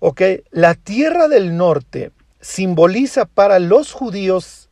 [0.00, 2.10] Ok, la tierra del norte
[2.40, 4.70] simboliza para los judíos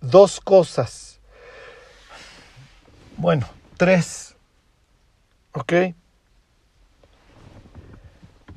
[0.00, 1.20] dos cosas.
[3.16, 4.36] Bueno, tres.
[5.52, 5.72] ¿Ok?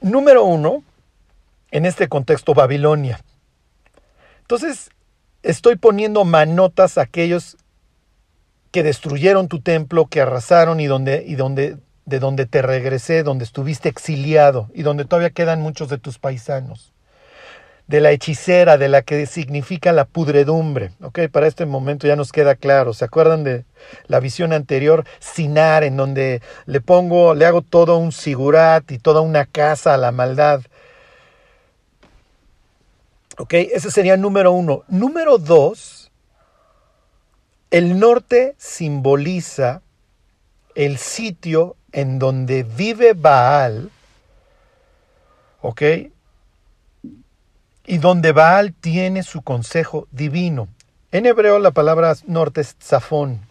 [0.01, 0.83] Número uno,
[1.71, 3.23] en este contexto, Babilonia.
[4.41, 4.89] Entonces,
[5.43, 7.57] estoy poniendo manotas a aquellos
[8.71, 11.77] que destruyeron tu templo, que arrasaron y donde, y donde,
[12.11, 16.93] de donde te regresé, donde estuviste exiliado y donde todavía quedan muchos de tus paisanos
[17.87, 20.91] de la hechicera, de la que significa la pudredumbre.
[21.01, 22.93] Ok, para este momento ya nos queda claro.
[22.93, 23.65] ¿Se acuerdan de
[24.07, 25.05] la visión anterior?
[25.19, 29.97] Sinar, en donde le pongo, le hago todo un sigurat y toda una casa a
[29.97, 30.61] la maldad.
[33.37, 34.83] Ok, ese sería número uno.
[34.87, 36.11] Número dos,
[37.71, 39.81] el norte simboliza
[40.75, 43.89] el sitio en donde vive Baal.
[45.61, 45.81] ¿Ok?
[47.85, 50.69] y donde Baal tiene su consejo divino.
[51.11, 53.41] En hebreo la palabra norte es zafón.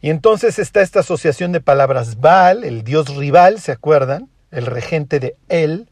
[0.00, 4.28] Y entonces está esta asociación de palabras Baal, el dios rival, ¿se acuerdan?
[4.50, 5.88] El regente de él,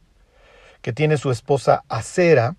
[0.82, 2.54] que tiene su esposa Acera.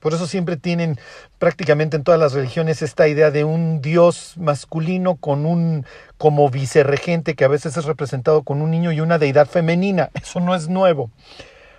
[0.00, 0.98] Por eso siempre tienen
[1.38, 5.86] prácticamente en todas las religiones esta idea de un dios masculino con un
[6.18, 10.10] como vicerregente que a veces es representado con un niño y una deidad femenina.
[10.14, 11.10] Eso no es nuevo.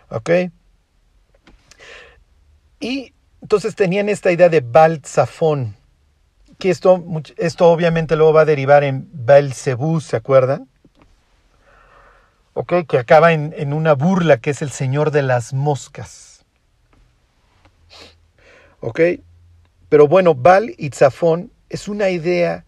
[0.10, 0.30] ¿Ok?
[2.80, 5.76] Y entonces tenían esta idea de Baltzafón,
[6.58, 7.04] que esto,
[7.38, 10.68] esto obviamente luego va a derivar en Belzebú, ¿se acuerdan?
[12.54, 16.27] Ok, que acaba en, en, una burla que es el señor de las moscas.
[18.80, 19.02] Ok,
[19.90, 22.66] pero bueno, Bal y Zafón es una idea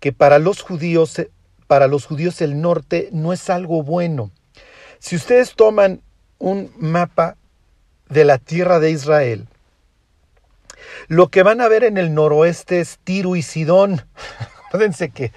[0.00, 1.22] que para los judíos,
[1.66, 4.30] para los judíos el norte no es algo bueno.
[4.98, 6.00] Si ustedes toman
[6.38, 7.36] un mapa
[8.08, 9.46] de la tierra de Israel,
[11.08, 14.04] lo que van a ver en el noroeste es Tiro y Sidón.
[14.66, 15.32] Acuérdense que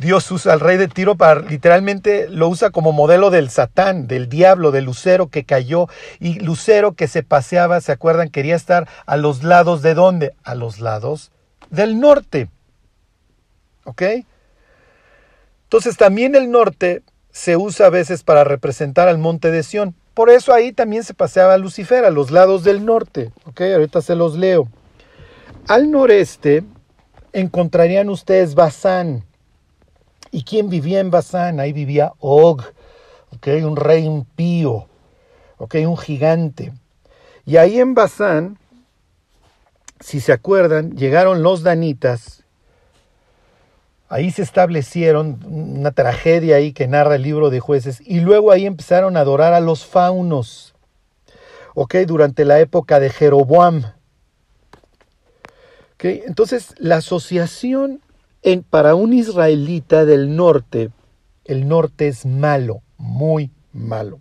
[0.00, 4.30] Dios usa al rey de Tiro para literalmente lo usa como modelo del Satán, del
[4.30, 8.30] diablo, del lucero que cayó y lucero que se paseaba, ¿se acuerdan?
[8.30, 10.34] Quería estar a los lados de dónde?
[10.42, 11.32] A los lados
[11.68, 12.48] del norte.
[13.84, 14.02] ¿Ok?
[15.64, 19.94] Entonces también el norte se usa a veces para representar al monte de Sión.
[20.14, 23.32] Por eso ahí también se paseaba Lucifer, a los lados del norte.
[23.44, 23.60] ¿Ok?
[23.60, 24.66] Ahorita se los leo.
[25.68, 26.64] Al noreste
[27.34, 29.24] encontrarían ustedes Basán.
[30.30, 31.60] ¿Y quién vivía en Basán?
[31.60, 32.62] Ahí vivía Og,
[33.34, 33.62] ¿okay?
[33.62, 34.86] un rey impío,
[35.58, 35.86] ¿okay?
[35.86, 36.72] un gigante.
[37.44, 38.58] Y ahí en Basán,
[39.98, 42.44] si se acuerdan, llegaron los danitas.
[44.08, 48.00] Ahí se establecieron una tragedia ahí que narra el libro de jueces.
[48.04, 50.74] Y luego ahí empezaron a adorar a los faunos.
[51.74, 51.96] ¿ok?
[52.06, 53.84] Durante la época de Jeroboam.
[55.98, 58.00] Entonces, la asociación
[58.42, 60.90] en, para un israelita del norte,
[61.44, 64.20] el norte es malo, muy malo.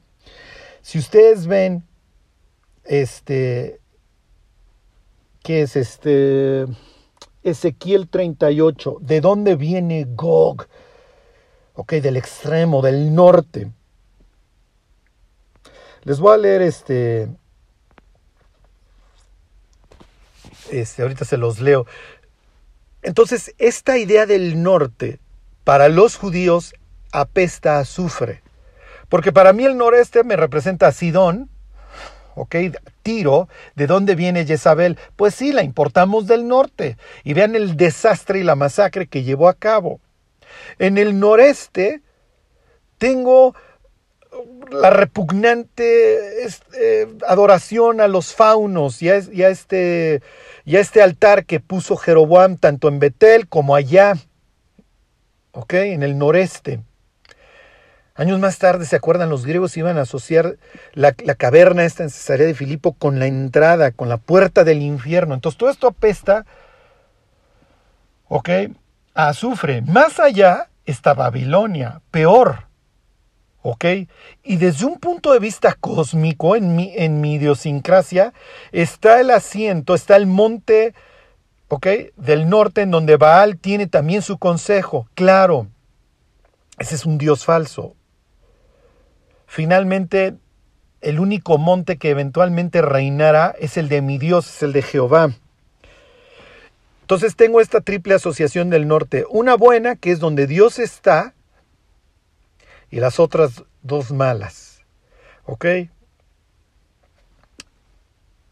[0.81, 1.83] Si ustedes ven,
[2.83, 3.79] este,
[5.43, 6.65] ¿qué es este?
[7.43, 10.67] Ezequiel 38, ¿de dónde viene Gog?
[11.75, 13.71] Ok, del extremo, del norte.
[16.03, 17.29] Les voy a leer este
[20.71, 21.85] Este, ahorita se los leo.
[23.01, 25.19] Entonces, esta idea del norte
[25.63, 26.73] para los judíos
[27.11, 28.41] apesta a azufre.
[29.07, 31.49] Porque para mí el noreste me representa a Sidón,
[32.35, 32.55] ¿ok?
[33.01, 34.97] Tiro, ¿de dónde viene Jezabel?
[35.15, 36.97] Pues sí, la importamos del norte.
[37.23, 39.99] Y vean el desastre y la masacre que llevó a cabo.
[40.77, 42.01] En el noreste
[42.97, 43.55] tengo
[44.71, 50.21] la repugnante este, adoración a los faunos y a, este,
[50.65, 54.15] este altar que puso Jeroboam tanto en Betel como allá,
[55.51, 55.73] ¿ok?
[55.73, 56.81] En el noreste.
[58.15, 59.29] Años más tarde, ¿se acuerdan?
[59.29, 60.57] Los griegos iban a asociar
[60.93, 65.33] la, caverna esta en Cesarea de Filipo con la entrada, con la puerta del infierno.
[65.33, 66.45] Entonces todo esto apesta,
[68.27, 68.49] ¿ok?
[69.13, 69.81] A azufre.
[69.83, 72.68] Más allá está Babilonia, peor,
[73.61, 73.85] ¿ok?
[74.43, 78.33] Y desde un punto de vista cósmico, en mi, en mi idiosincrasia,
[78.71, 80.93] está el asiento, está el monte,
[81.67, 81.87] ¿ok?
[82.15, 85.07] Del norte, en donde Baal tiene también su consejo.
[85.15, 85.67] Claro,
[86.77, 87.95] ese es un dios falso.
[89.45, 90.35] Finalmente,
[91.01, 95.31] el único monte que eventualmente reinará es el de mi Dios, es el de Jehová.
[97.01, 99.25] Entonces tengo esta triple asociación del norte.
[99.29, 101.33] Una buena, que es donde Dios está,
[102.91, 104.81] y las otras dos malas.
[105.45, 105.65] ¿Ok?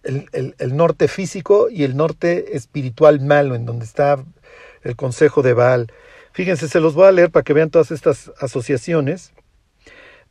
[0.04, 4.24] El, el, norte físico y el norte espiritual malo, en donde está
[4.84, 5.92] el consejo de Baal.
[6.32, 9.34] Fíjense, se los voy a leer para que vean todas estas asociaciones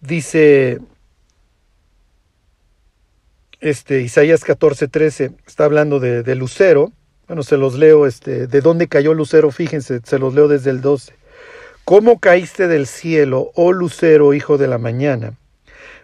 [0.00, 0.80] dice
[3.60, 6.92] este, Isaías 14, 13, está hablando de, Lucero.
[7.26, 10.80] Bueno, se los leo, este, de dónde cayó Lucero, fíjense, se los leo desde el
[10.80, 11.12] 12.
[11.86, 15.34] ¿Cómo caíste del cielo, oh Lucero, hijo de la mañana?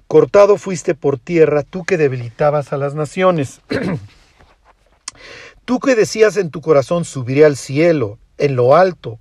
[0.07, 3.61] Cortado fuiste por tierra, tú que debilitabas a las naciones.
[5.65, 9.19] tú que decías en tu corazón, subiré al cielo, en lo alto,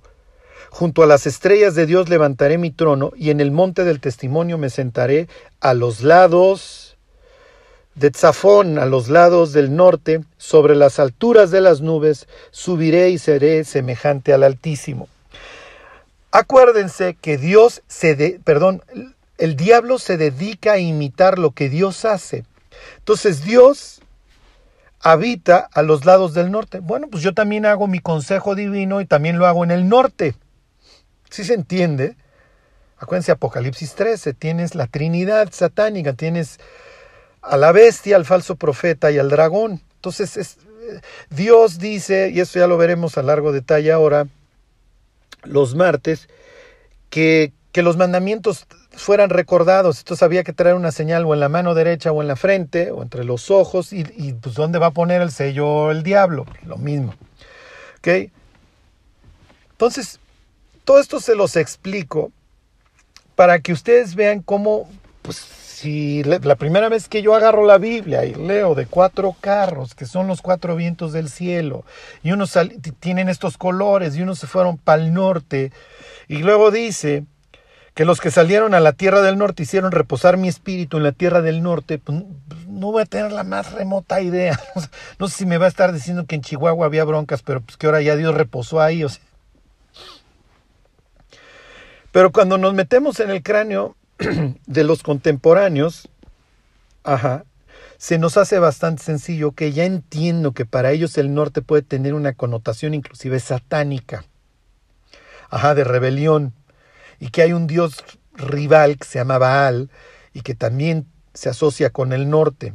[0.70, 4.56] Junto a las estrellas de Dios levantaré mi trono y en el monte del testimonio
[4.56, 5.28] me sentaré
[5.60, 6.96] a los lados
[7.96, 13.18] de Tzafón, a los lados del norte, sobre las alturas de las nubes, subiré y
[13.18, 15.08] seré semejante al Altísimo.
[16.32, 18.82] Acuérdense que Dios se de, perdón,
[19.36, 22.44] el diablo se dedica a imitar lo que Dios hace.
[22.98, 24.00] Entonces Dios
[25.00, 26.78] habita a los lados del norte.
[26.78, 30.34] Bueno, pues yo también hago mi consejo divino y también lo hago en el norte.
[31.28, 32.16] Si se entiende,
[32.96, 36.60] acuérdense Apocalipsis 13, tienes la Trinidad satánica, tienes
[37.42, 39.82] a la bestia, al falso profeta y al dragón.
[39.96, 40.58] Entonces es,
[41.28, 44.28] Dios dice, y esto ya lo veremos a largo detalle ahora,
[45.42, 46.28] los martes,
[47.10, 49.98] que, que los mandamientos fueran recordados.
[49.98, 52.90] Entonces había que traer una señal o en la mano derecha o en la frente
[52.90, 56.46] o entre los ojos y, y pues dónde va a poner el sello el diablo.
[56.64, 57.14] Lo mismo.
[57.98, 58.30] ¿Ok?
[59.72, 60.20] Entonces,
[60.84, 62.32] todo esto se los explico
[63.34, 64.88] para que ustedes vean cómo,
[65.22, 65.36] pues
[65.82, 70.06] si la primera vez que yo agarro la Biblia y leo de cuatro carros, que
[70.06, 71.84] son los cuatro vientos del cielo,
[72.22, 72.56] y unos
[73.00, 75.72] tienen estos colores, y unos se fueron para el norte,
[76.28, 77.24] y luego dice
[77.94, 81.10] que los que salieron a la tierra del norte hicieron reposar mi espíritu en la
[81.10, 82.22] tierra del norte, pues,
[82.68, 84.58] no voy a tener la más remota idea.
[85.18, 87.76] No sé si me va a estar diciendo que en Chihuahua había broncas, pero pues
[87.76, 89.04] que ahora ya Dios reposó ahí.
[92.12, 93.96] Pero cuando nos metemos en el cráneo
[94.66, 96.08] de los contemporáneos,
[97.04, 97.44] ajá,
[97.98, 102.14] se nos hace bastante sencillo que ya entiendo que para ellos el norte puede tener
[102.14, 104.24] una connotación inclusive satánica,
[105.50, 106.52] ajá, de rebelión,
[107.20, 108.04] y que hay un dios
[108.34, 109.90] rival que se llama Baal
[110.34, 112.74] y que también se asocia con el norte,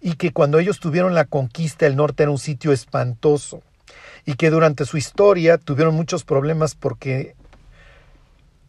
[0.00, 3.62] y que cuando ellos tuvieron la conquista el norte era un sitio espantoso,
[4.24, 7.34] y que durante su historia tuvieron muchos problemas porque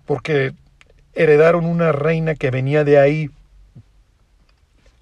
[0.06, 0.54] porque
[1.14, 3.30] heredaron una reina que venía de ahí,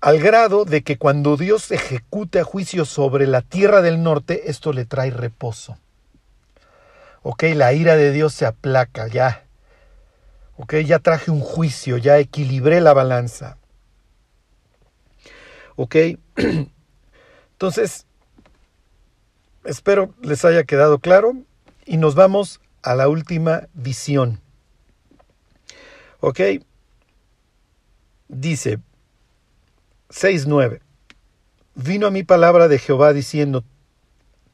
[0.01, 4.73] al grado de que cuando Dios ejecute a juicio sobre la tierra del norte, esto
[4.73, 5.77] le trae reposo.
[7.21, 9.43] Ok, la ira de Dios se aplaca ya.
[10.57, 13.57] Ok, ya traje un juicio, ya equilibré la balanza.
[15.75, 15.95] Ok,
[17.51, 18.07] entonces,
[19.63, 21.33] espero les haya quedado claro
[21.85, 24.41] y nos vamos a la última visión.
[26.21, 26.39] ¿Ok?
[28.29, 28.77] Dice
[30.09, 30.79] 6.9.
[31.75, 33.63] Vino a mi palabra de Jehová diciendo,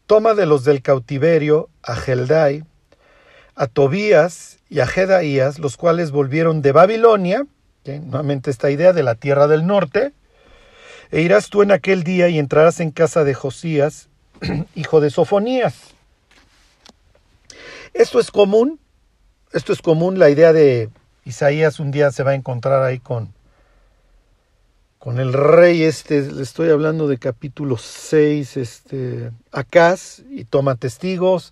[0.05, 2.63] toma de los del cautiverio a Geldai,
[3.55, 7.45] a Tobías y a Jedaías, los cuales volvieron de Babilonia,
[7.85, 10.13] nuevamente esta idea de la tierra del norte,
[11.11, 14.07] e irás tú en aquel día y entrarás en casa de Josías,
[14.75, 15.75] hijo de Sofonías.
[17.93, 18.79] Esto es común,
[19.51, 20.89] esto es común la idea de
[21.27, 23.33] Isaías un día se va a encontrar ahí con,
[24.97, 31.51] con el rey este, le estoy hablando de capítulo 6, este, Acaz, y toma testigos.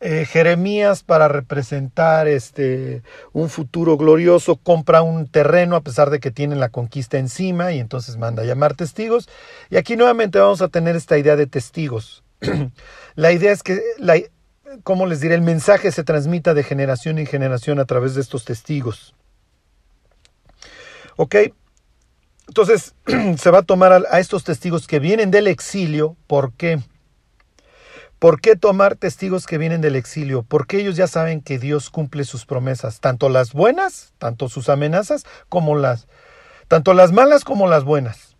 [0.00, 3.02] Eh, Jeremías, para representar este,
[3.32, 7.78] un futuro glorioso, compra un terreno a pesar de que tiene la conquista encima y
[7.78, 9.28] entonces manda a llamar testigos.
[9.70, 12.24] Y aquí nuevamente vamos a tener esta idea de testigos.
[13.14, 14.16] la idea es que la,
[14.82, 15.34] ¿cómo les diré?
[15.34, 19.14] El mensaje se transmita de generación en generación a través de estos testigos.
[21.16, 21.36] ¿Ok?
[22.48, 22.94] Entonces
[23.38, 26.16] se va a tomar a, estos testigos que vienen del exilio.
[26.26, 26.80] ¿Por qué?
[28.18, 30.44] ¿Por qué tomar testigos que vienen del exilio?
[30.44, 35.24] Porque ellos ya saben que Dios cumple sus promesas, tanto las buenas, tanto sus amenazas,
[35.48, 36.06] como las,
[36.68, 38.31] tanto las malas como las buenas.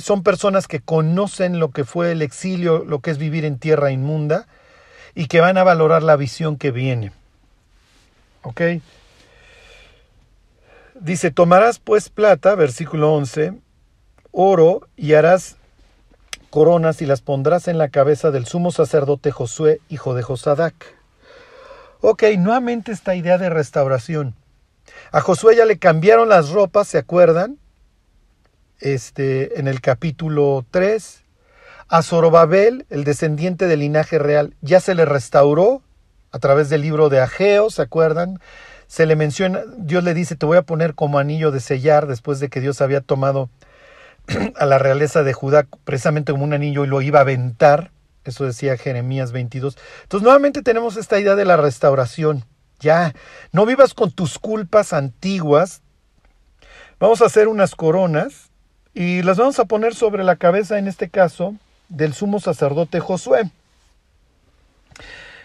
[0.00, 3.90] Son personas que conocen lo que fue el exilio, lo que es vivir en tierra
[3.90, 4.46] inmunda,
[5.14, 7.12] y que van a valorar la visión que viene.
[8.42, 8.60] ¿Ok?
[11.00, 13.54] Dice, tomarás pues plata, versículo 11,
[14.30, 15.56] oro y harás
[16.50, 20.74] coronas y las pondrás en la cabeza del sumo sacerdote Josué, hijo de Josadac.
[22.00, 24.34] Ok, nuevamente esta idea de restauración.
[25.10, 27.58] A Josué ya le cambiaron las ropas, ¿se acuerdan?
[28.80, 31.22] Este, en el capítulo 3.
[31.88, 35.82] A Zorobabel, el descendiente del linaje real, ya se le restauró
[36.32, 38.40] a través del libro de Ageo, ¿se acuerdan?
[38.86, 42.40] se le menciona, Dios le dice, te voy a poner como anillo de sellar después
[42.40, 43.50] de que Dios había tomado
[44.56, 47.90] a la realeza de Judá precisamente como un anillo y lo iba a aventar.
[48.24, 49.76] Eso decía Jeremías 22.
[50.02, 52.44] Entonces nuevamente tenemos esta idea de la restauración.
[52.80, 53.14] Ya,
[53.52, 55.82] no vivas con tus culpas antiguas.
[56.98, 58.50] Vamos a hacer unas coronas
[58.96, 61.54] y las vamos a poner sobre la cabeza, en este caso,
[61.90, 63.50] del sumo sacerdote Josué.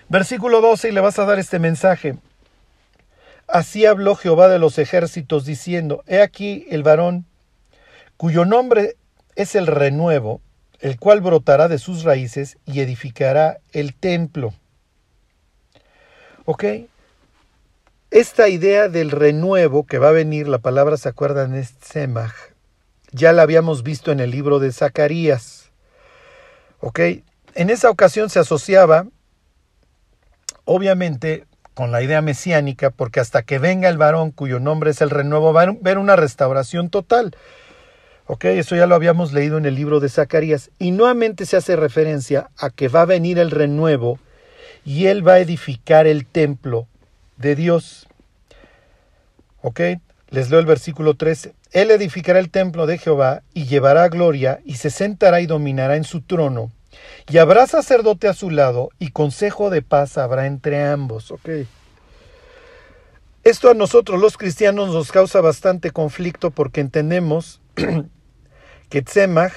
[0.08, 2.16] Versículo 12 y le vas a dar este mensaje.
[3.50, 7.26] Así habló Jehová de los ejércitos, diciendo, He aquí el varón
[8.16, 8.96] cuyo nombre
[9.36, 10.40] es el renuevo,
[10.80, 14.54] el cual brotará de sus raíces y edificará el templo.
[16.46, 16.64] ¿Ok?
[18.12, 22.51] Esta idea del renuevo que va a venir, la palabra se acuerdan es Semach,
[23.12, 25.72] ya la habíamos visto en el libro de Zacarías.
[26.80, 27.00] ¿Ok?
[27.54, 29.06] En esa ocasión se asociaba,
[30.66, 35.10] obviamente, con la idea mesiánica, porque hasta que venga el varón cuyo nombre es el
[35.10, 37.36] renuevo, va a ver una restauración total.
[38.28, 40.72] Ok, eso ya lo habíamos leído en el libro de Zacarías.
[40.80, 44.20] Y nuevamente se hace referencia a que va a venir el renuevo
[44.86, 46.88] y él va a edificar el templo
[47.38, 48.08] de Dios.
[49.62, 49.82] Ok,
[50.32, 51.54] les leo el versículo 13.
[51.72, 56.04] Él edificará el templo de Jehová y llevará gloria y se sentará y dominará en
[56.04, 56.72] su trono
[57.30, 61.34] y habrá sacerdote a su lado y consejo de paz habrá entre ambos.
[63.44, 67.62] Esto a nosotros los cristianos nos causa bastante conflicto porque entendemos
[68.90, 69.54] que Tzemach,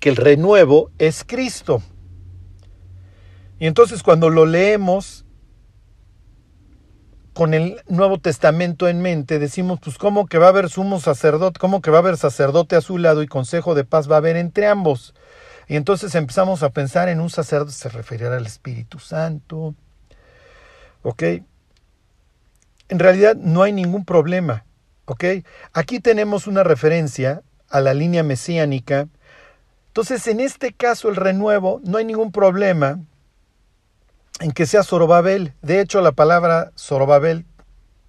[0.00, 1.82] que el renuevo es Cristo.
[3.58, 5.24] Y entonces cuando lo leemos
[7.34, 11.58] con el Nuevo Testamento en mente, decimos, pues cómo que va a haber sumo sacerdote,
[11.58, 14.18] cómo que va a haber sacerdote a su lado y consejo de paz va a
[14.18, 15.14] haber entre ambos.
[15.66, 19.74] Y entonces empezamos a pensar en un sacerdote, se referirá al Espíritu Santo.
[21.02, 21.22] ¿Ok?
[22.88, 24.64] En realidad no hay ningún problema.
[25.06, 25.24] ¿Ok?
[25.72, 29.08] Aquí tenemos una referencia a la línea mesiánica.
[29.88, 33.00] Entonces, en este caso, el renuevo, no hay ningún problema
[34.40, 35.54] en que sea Zorobabel.
[35.62, 37.46] De hecho, la palabra Zorobabel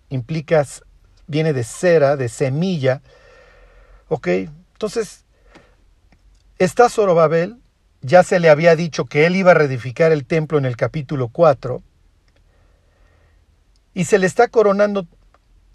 [0.10, 0.66] implica,
[1.28, 3.02] viene de cera, de semilla.
[4.08, 4.28] ¿Ok?
[4.28, 5.24] Entonces,
[6.64, 7.58] Está Zorobabel,
[8.02, 11.28] ya se le había dicho que él iba a reedificar el templo en el capítulo
[11.28, 11.84] 4,
[13.94, 15.06] y se le está coronando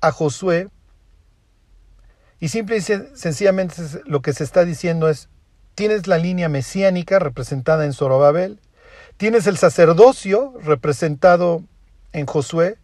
[0.01, 0.69] a Josué,
[2.41, 3.75] y simple y sencillamente
[4.07, 5.29] lo que se está diciendo es,
[5.75, 8.61] tienes la línea mesiánica representada en Zorobabel,
[9.19, 11.63] tienes el sacerdocio representado
[12.13, 12.79] en Josué,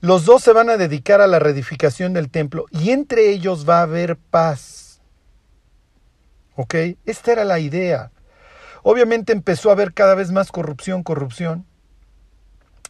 [0.00, 3.78] los dos se van a dedicar a la reedificación del templo y entre ellos va
[3.78, 5.00] a haber paz.
[6.56, 6.74] ¿Ok?
[7.04, 8.10] Esta era la idea.
[8.82, 11.66] Obviamente empezó a haber cada vez más corrupción, corrupción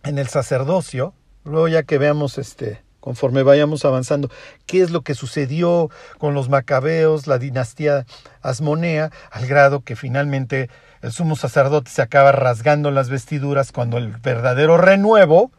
[0.05, 1.15] en el sacerdocio.
[1.45, 4.33] Luego ya que veamos este, conforme vayamos avanzando,
[4.67, 8.05] qué es lo que sucedió con los macabeos, la dinastía
[8.43, 10.71] asmonea, al grado que finalmente
[11.03, 15.53] el sumo sacerdote se acaba rasgando las vestiduras cuando el verdadero renuevo,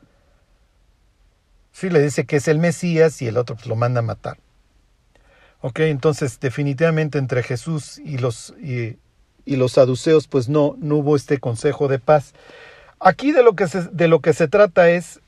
[1.71, 4.39] sí le dice que es el Mesías y el otro pues, lo manda a matar.
[5.61, 8.97] Ok, entonces definitivamente entre Jesús y los, y,
[9.45, 12.33] los saduceos pues no, no hubo este consejo de paz.
[12.99, 15.21] Aquí de lo, que se, de lo que se trata es,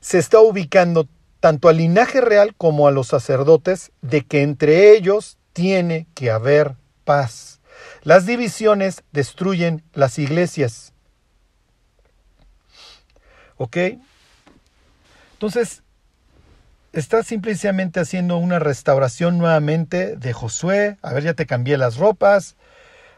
[0.00, 1.06] se está ubicando
[1.44, 6.74] tanto al linaje real como a los sacerdotes de que entre ellos tiene que haber
[7.04, 7.60] paz.
[8.02, 10.94] Las divisiones destruyen las iglesias.
[13.58, 13.76] ¿Ok?
[15.34, 15.82] Entonces,
[16.94, 20.96] está simplemente haciendo una restauración nuevamente de Josué.
[21.02, 22.56] A ver, ya te cambié las ropas.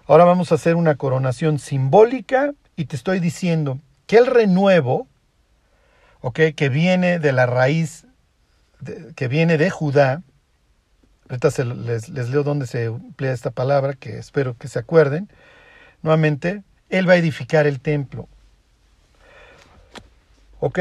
[0.08, 5.06] Ahora vamos a hacer una coronación simbólica y te estoy diciendo que el renuevo,
[6.22, 6.40] ¿ok?
[6.56, 8.05] Que viene de la raíz
[9.14, 10.22] que viene de Judá,
[11.28, 15.28] ahorita les, les leo dónde se emplea esta palabra, que espero que se acuerden,
[16.02, 18.28] nuevamente, él va a edificar el templo.
[20.60, 20.78] ¿Ok?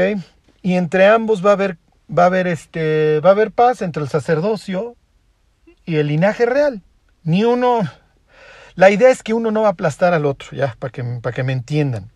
[0.62, 1.78] Y entre ambos va a haber,
[2.10, 4.96] va a haber, este, va a haber paz entre el sacerdocio
[5.84, 6.82] y el linaje real.
[7.22, 7.80] Ni uno...
[8.74, 11.34] La idea es que uno no va a aplastar al otro, ya, para que, para
[11.34, 12.10] que me entiendan.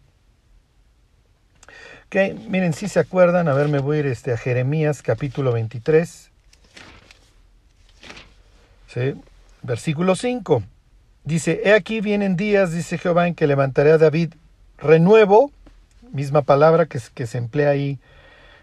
[2.13, 6.31] Miren, si se acuerdan, a ver, me voy a ir este, a Jeremías capítulo 23.
[8.89, 9.15] ¿Sí?
[9.63, 10.65] Versículo 5.
[11.23, 14.35] Dice, he aquí vienen días, dice Jehová, en que levantaré a David
[14.77, 15.53] renuevo,
[16.11, 18.01] misma palabra que, que se emplea ahí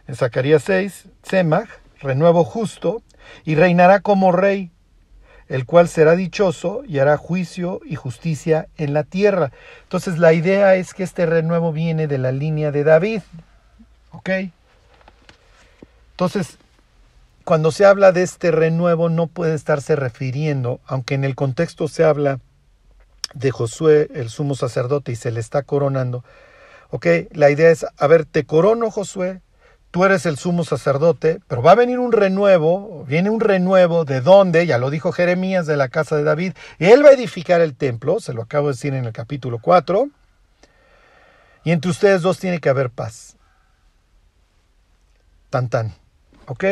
[0.10, 1.70] en Zacarías 6, Semach,
[2.02, 3.02] renuevo justo,
[3.46, 4.72] y reinará como rey,
[5.50, 9.52] el cual será dichoso y hará juicio y justicia en la tierra.
[9.84, 13.22] Entonces la idea es que este renuevo viene de la línea de David.
[14.12, 14.30] ¿Ok?
[16.12, 16.58] Entonces,
[17.44, 22.04] cuando se habla de este renuevo no puede estarse refiriendo, aunque en el contexto se
[22.04, 22.40] habla
[23.34, 26.24] de Josué, el sumo sacerdote, y se le está coronando.
[26.90, 29.42] Ok, la idea es, a ver, te corono Josué,
[29.98, 34.22] tú eres el sumo sacerdote, pero va a venir un renuevo, viene un renuevo, ¿de
[34.22, 34.68] dónde?
[34.68, 38.20] Ya lo dijo Jeremías, de la casa de David, él va a edificar el templo,
[38.20, 40.08] se lo acabo de decir en el capítulo 4,
[41.64, 43.38] y entre ustedes dos tiene que haber paz.
[45.50, 45.96] Tan tan,
[46.46, 46.64] ¿ok?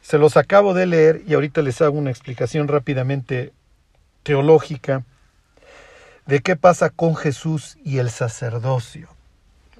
[0.00, 3.52] Se los acabo de leer y ahorita les hago una explicación rápidamente
[4.22, 5.04] teológica
[6.24, 9.10] de qué pasa con Jesús y el sacerdocio.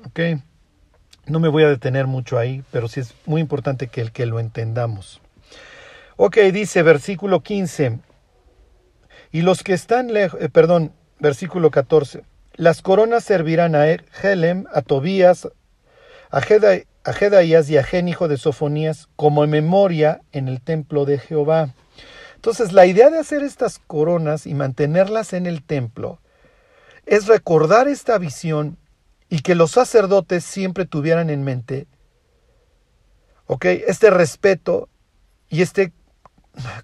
[0.05, 0.21] ¿Ok?
[1.27, 4.27] No me voy a detener mucho ahí, pero sí es muy importante que, el, que
[4.27, 5.21] lo entendamos.
[6.17, 7.99] Ok, dice versículo 15.
[9.33, 12.23] Y los que están lejos, eh, perdón, versículo 14.
[12.55, 15.49] Las coronas servirán a Helem, a Tobías,
[16.31, 21.75] a, Jedaías y a Gen, hijo de Sofonías, como memoria en el templo de Jehová.
[22.37, 26.21] Entonces, la idea de hacer estas coronas y mantenerlas en el templo
[27.05, 28.79] es recordar esta visión
[29.29, 31.87] y que los sacerdotes siempre tuvieran en mente,
[33.47, 33.65] ¿ok?
[33.65, 34.89] Este respeto
[35.49, 35.93] y este,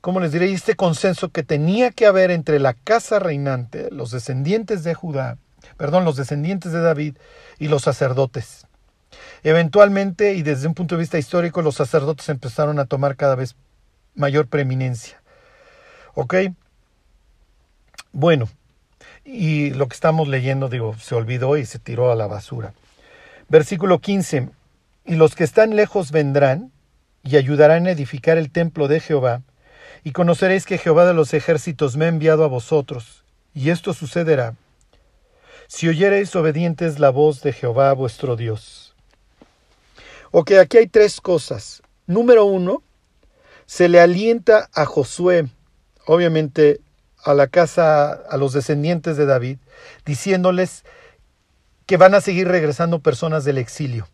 [0.01, 0.51] ¿cómo les diré?
[0.53, 5.39] Este consenso que tenía que haber entre la casa reinante, los descendientes de Judá,
[5.77, 7.17] perdón, los descendientes de David
[7.59, 8.67] y los sacerdotes.
[9.43, 13.57] Eventualmente, y desde un punto de vista histórico, los sacerdotes empezaron a tomar cada vez
[14.15, 15.23] mayor preeminencia.
[16.15, 16.35] ¿Ok?
[18.13, 18.49] Bueno,
[19.25, 22.75] y lo que estamos leyendo, digo, se olvidó y se tiró a la basura.
[23.49, 24.49] Versículo 15.
[25.05, 26.73] Y los que están lejos vendrán
[27.23, 29.43] y ayudarán a edificar el templo de Jehová,
[30.05, 34.55] y conoceréis que Jehová de los ejércitos me ha enviado a vosotros, y esto sucederá
[35.73, 38.95] si oyereis obedientes la voz de Jehová vuestro Dios.
[40.31, 41.83] Ok, aquí hay tres cosas.
[42.07, 42.83] Número uno,
[43.65, 45.49] se le alienta a Josué,
[46.05, 46.83] obviamente
[47.25, 49.59] a la casa, a los descendientes de David,
[50.05, 50.85] diciéndoles
[51.87, 54.09] que van a seguir regresando personas del exilio.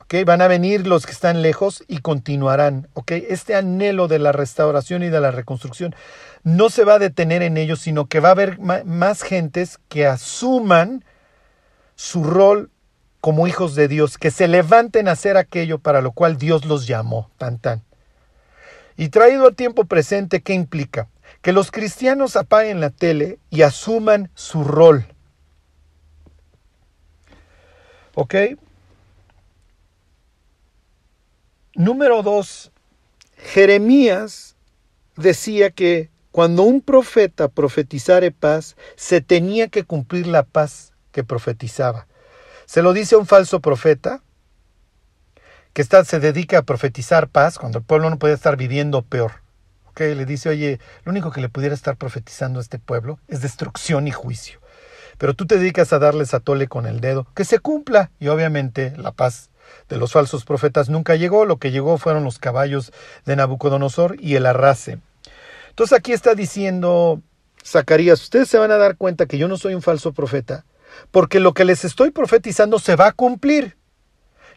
[0.00, 0.24] ¿okay?
[0.24, 2.88] Van a venir los que están lejos y continuarán.
[2.94, 3.26] ¿okay?
[3.28, 5.94] Este anhelo de la restauración y de la reconstrucción
[6.42, 10.06] no se va a detener en ellos, sino que va a haber más gentes que
[10.06, 11.04] asuman
[11.94, 12.70] su rol
[13.20, 16.86] como hijos de Dios, que se levanten a hacer aquello para lo cual Dios los
[16.86, 17.30] llamó.
[17.36, 17.82] Tan tan.
[18.96, 21.08] Y traído a tiempo presente, ¿qué implica?
[21.42, 25.06] Que los cristianos apaguen la tele y asuman su rol.
[28.14, 28.34] ¿Ok?
[31.74, 32.72] Número dos,
[33.36, 34.56] Jeremías
[35.16, 42.06] decía que cuando un profeta profetizare paz, se tenía que cumplir la paz que profetizaba.
[42.66, 44.22] Se lo dice un falso profeta
[45.72, 49.40] que está, se dedica a profetizar paz cuando el pueblo no puede estar viviendo peor
[49.94, 53.42] que le dice, oye, lo único que le pudiera estar profetizando a este pueblo es
[53.42, 54.60] destrucción y juicio.
[55.18, 58.10] Pero tú te dedicas a darles a tole con el dedo, que se cumpla.
[58.18, 59.50] Y obviamente la paz
[59.88, 62.92] de los falsos profetas nunca llegó, lo que llegó fueron los caballos
[63.26, 64.98] de Nabucodonosor y el arrase.
[65.68, 67.20] Entonces aquí está diciendo
[67.64, 70.64] Zacarías, ustedes se van a dar cuenta que yo no soy un falso profeta,
[71.10, 73.76] porque lo que les estoy profetizando se va a cumplir.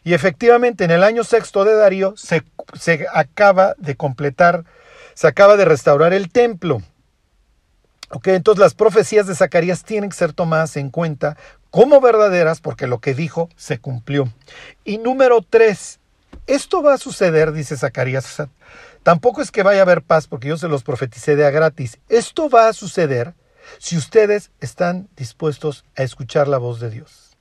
[0.02, 2.42] Y efectivamente en el año sexto de Darío se,
[2.78, 4.64] se acaba de completar
[5.14, 6.82] se acaba de restaurar el templo.
[8.10, 11.36] Ok, entonces las profecías de Zacarías tienen que ser tomadas en cuenta
[11.70, 14.32] como verdaderas porque lo que dijo se cumplió.
[14.84, 15.98] Y número tres,
[16.46, 18.42] esto va a suceder, dice Zacarías.
[19.02, 21.98] tampoco es que vaya a haber paz porque yo se los profeticé de a gratis.
[22.08, 23.34] Esto va a suceder
[23.78, 27.36] si ustedes están dispuestos a escuchar la voz de Dios.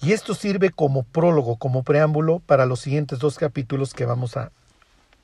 [0.00, 4.50] Y esto sirve como prólogo, como preámbulo para los siguientes dos capítulos que vamos a,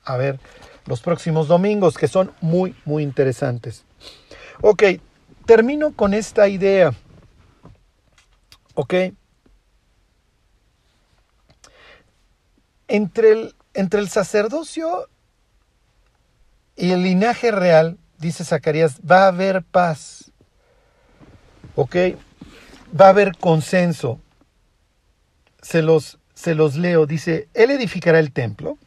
[0.05, 0.39] a ver
[0.87, 3.85] los próximos domingos, que son muy, muy interesantes.
[4.61, 4.83] Ok,
[5.47, 6.93] termino con esta idea.
[8.75, 8.95] Ok.
[12.89, 15.09] Entre el, entre el sacerdocio
[16.77, 20.33] y el linaje real, dice Zacarías, va a haber paz.
[21.77, 21.97] ¿Ok?
[22.99, 24.21] Va a haber consenso.
[25.63, 27.07] Se los, se los leo.
[27.07, 28.79] Dice, Él edificará el templo.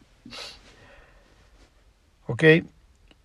[2.26, 2.44] ¿Ok?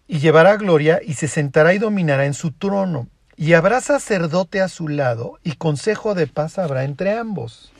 [0.07, 3.07] Y llevará gloria y se sentará y dominará en su trono.
[3.35, 7.71] Y habrá sacerdote a su lado y consejo de paz habrá entre ambos.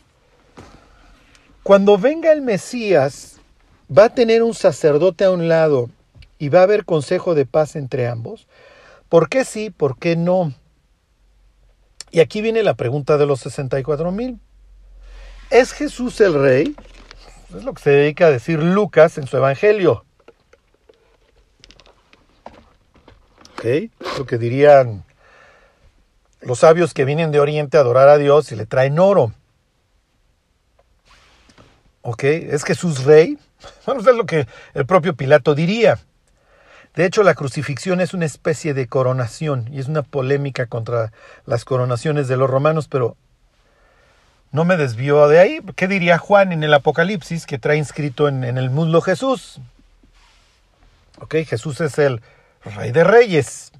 [1.63, 3.39] Cuando venga el Mesías,
[3.95, 5.89] va a tener un sacerdote a un lado
[6.38, 8.47] y va a haber consejo de paz entre ambos.
[9.09, 9.70] ¿Por qué sí?
[9.70, 10.53] ¿Por qué no?
[12.11, 14.39] Y aquí viene la pregunta de los 64 mil.
[15.49, 16.76] ¿Es Jesús el rey?
[17.55, 20.05] Es lo que se dedica a decir Lucas en su evangelio.
[23.60, 23.91] ¿Ok?
[24.18, 25.03] Lo que dirían
[26.41, 29.34] los sabios que vienen de Oriente a adorar a Dios y le traen oro.
[32.01, 32.24] ¿Ok?
[32.24, 33.38] ¿Es Jesús rey?
[33.86, 35.99] Bueno, eso es lo que el propio Pilato diría.
[36.95, 41.12] De hecho, la crucifixión es una especie de coronación y es una polémica contra
[41.45, 43.18] las coronaciones de los romanos, pero
[44.53, 45.60] no me desvío de ahí.
[45.76, 49.60] ¿Qué diría Juan en el Apocalipsis que trae inscrito en, en el muslo Jesús?
[51.20, 52.22] Ok, Jesús es el
[52.70, 53.72] rey de reyes.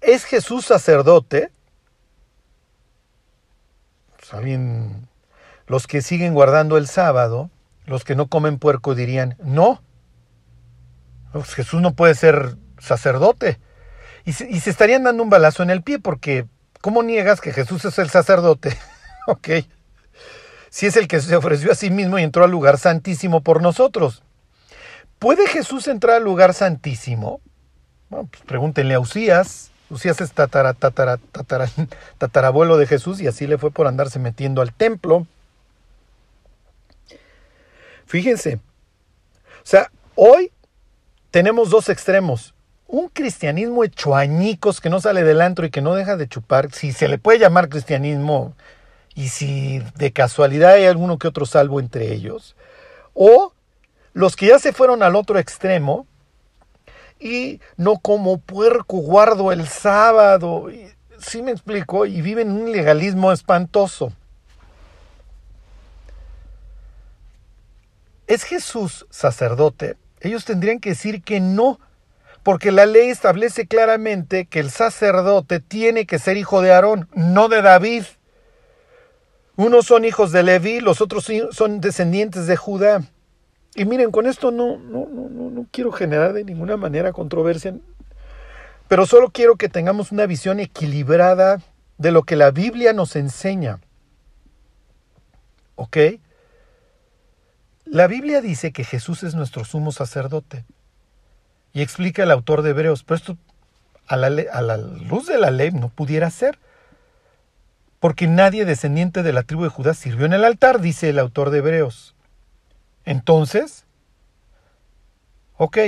[0.00, 1.50] ¿Es Jesús sacerdote?
[4.16, 4.58] Pues
[5.66, 7.50] los que siguen guardando el sábado,
[7.86, 9.82] los que no comen puerco dirían, no,
[11.32, 13.58] pues Jesús no puede ser sacerdote.
[14.24, 16.46] Y se, y se, estarían dando un balazo en el pie porque,
[16.80, 18.76] ¿cómo niegas que Jesús es el sacerdote?
[19.26, 19.48] ok.
[20.70, 23.62] Si es el que se ofreció a sí mismo y entró al lugar santísimo por
[23.62, 24.23] nosotros.
[25.24, 27.40] ¿Puede Jesús entrar al lugar santísimo?
[28.10, 29.70] Bueno, pues pregúntenle a Usías.
[29.88, 31.66] Usías es tatara, tatara, tatara,
[32.18, 35.26] tatarabuelo de Jesús y así le fue por andarse metiendo al templo.
[38.04, 38.56] Fíjense.
[38.56, 40.52] O sea, hoy
[41.30, 42.52] tenemos dos extremos.
[42.86, 46.70] Un cristianismo hecho añicos que no sale del antro y que no deja de chupar,
[46.70, 48.54] si se le puede llamar cristianismo
[49.14, 52.56] y si de casualidad hay alguno que otro salvo entre ellos.
[53.14, 53.53] O
[54.14, 56.06] los que ya se fueron al otro extremo
[57.20, 60.68] y no como puerco guardo el sábado.
[61.18, 64.12] Sí me explico, y viven un legalismo espantoso.
[68.26, 69.96] ¿Es Jesús sacerdote?
[70.24, 71.78] ellos tendrían que decir que no,
[72.42, 77.48] porque la ley establece claramente que el sacerdote tiene que ser hijo de Aarón, no
[77.48, 78.04] de David.
[79.56, 83.02] Unos son hijos de Leví, los otros son descendientes de Judá.
[83.74, 87.74] Y miren, con esto no, no, no, no quiero generar de ninguna manera controversia,
[88.88, 91.60] pero solo quiero que tengamos una visión equilibrada
[91.98, 93.80] de lo que la Biblia nos enseña.
[95.74, 95.96] ¿Ok?
[97.84, 100.64] La Biblia dice que Jesús es nuestro sumo sacerdote.
[101.72, 103.36] Y explica el autor de Hebreos, pero esto
[104.06, 106.58] a la, a la, luz de la ley no pudiera ser.
[107.98, 111.50] Porque nadie descendiente de la tribu de Judá sirvió en el altar, dice el autor
[111.50, 112.13] de Hebreos.
[113.04, 113.84] Entonces,
[115.56, 115.78] ok,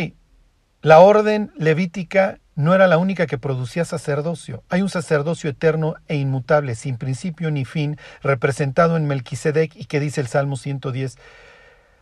[0.83, 4.65] la orden levítica no era la única que producía sacerdocio.
[4.71, 10.01] Hay un sacerdocio eterno e inmutable, sin principio ni fin, representado en Melquisedec y que
[10.01, 11.19] dice el Salmo 110,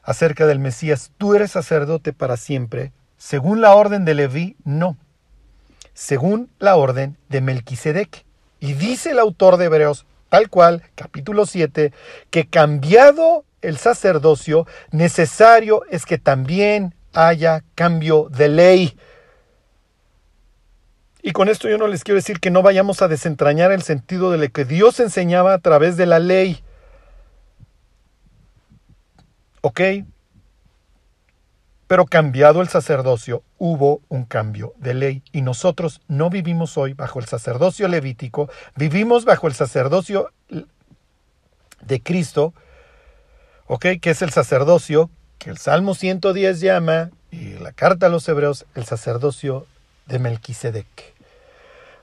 [0.03, 4.97] acerca del Mesías, tú eres sacerdote para siempre, según la orden de Leví, no,
[5.93, 8.25] según la orden de Melquisedec.
[8.61, 11.93] Y dice el autor de Hebreos, tal cual, capítulo 7,
[12.31, 18.97] que cambiado el sacerdocio, necesario es que también haya cambio de ley.
[21.23, 24.31] Y con esto yo no les quiero decir que no vayamos a desentrañar el sentido
[24.31, 26.63] de lo que Dios enseñaba a través de la ley.
[29.63, 29.81] ¿Ok?
[31.87, 35.23] Pero cambiado el sacerdocio, hubo un cambio de ley.
[35.33, 40.31] Y nosotros no vivimos hoy bajo el sacerdocio levítico, vivimos bajo el sacerdocio
[41.81, 42.53] de Cristo,
[43.67, 43.87] ¿ok?
[44.01, 48.65] Que es el sacerdocio que el Salmo 110 llama, y la carta a los hebreos,
[48.75, 49.67] el sacerdocio
[50.07, 50.87] de Melquisedec.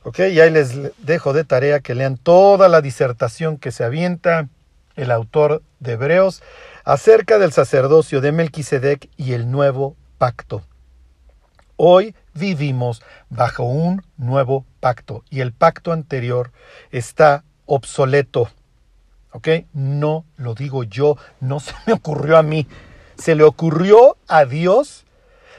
[0.04, 0.20] ¿Ok?
[0.32, 4.50] Y ahí les dejo de tarea que lean toda la disertación que se avienta
[4.96, 6.44] el autor de Hebreos
[6.84, 10.64] acerca del sacerdocio de Melquisedec y el nuevo pacto.
[11.78, 16.52] Hoy vivimos bajo un nuevo pacto y el pacto anterior
[16.92, 18.50] está obsoleto.
[19.74, 22.68] No lo digo yo, no se me ocurrió a mí.
[23.18, 25.06] se le ocurrió a Dios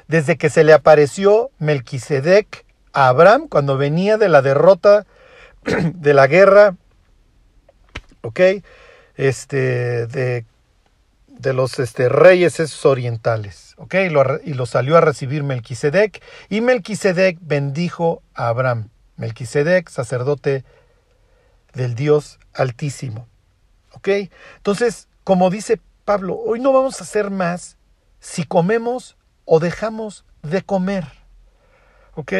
[0.08, 5.06] desde que se le apareció Melquisedec a Abraham cuando venía de la derrota
[5.64, 6.76] de la guerra.
[9.16, 10.44] Este, de,
[11.26, 13.94] de los este, reyes esos orientales, ¿ok?
[14.44, 18.88] y lo salió a recibir Melquisedec, y Melquisedec bendijo a Abraham.
[19.16, 20.64] Melquisedec, sacerdote
[21.74, 23.28] del Dios Altísimo,
[23.94, 24.08] ¿ok?
[24.56, 27.76] Entonces, como dice Pablo, hoy no vamos a hacer más
[28.20, 31.06] si comemos o dejamos de comer,
[32.14, 32.32] ¿ok?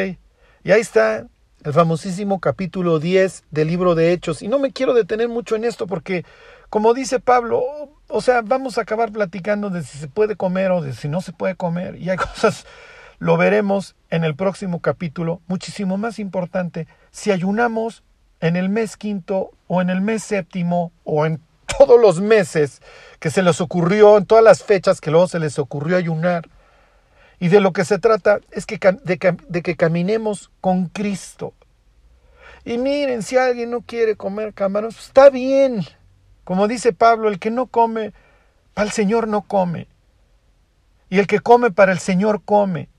[0.63, 1.27] Y ahí está
[1.63, 4.41] el famosísimo capítulo 10 del libro de Hechos.
[4.41, 6.25] Y no me quiero detener mucho en esto porque,
[6.69, 7.63] como dice Pablo,
[8.07, 11.21] o sea, vamos a acabar platicando de si se puede comer o de si no
[11.21, 11.95] se puede comer.
[11.95, 12.65] Y hay cosas,
[13.19, 18.03] lo veremos en el próximo capítulo, muchísimo más importante, si ayunamos
[18.43, 21.39] en el mes quinto o en el mes séptimo o en
[21.77, 22.81] todos los meses
[23.19, 26.49] que se les ocurrió, en todas las fechas que luego se les ocurrió ayunar.
[27.39, 31.53] Y de lo que se trata es que, de, que caminemos con Cristo.
[32.65, 35.85] Y miren, si alguien no quiere comer camarones, pues está bien.
[36.43, 38.11] Como dice Pablo, el que no come,
[38.73, 39.87] para el Señor no come.
[41.09, 42.89] Y el que come para el Señor come.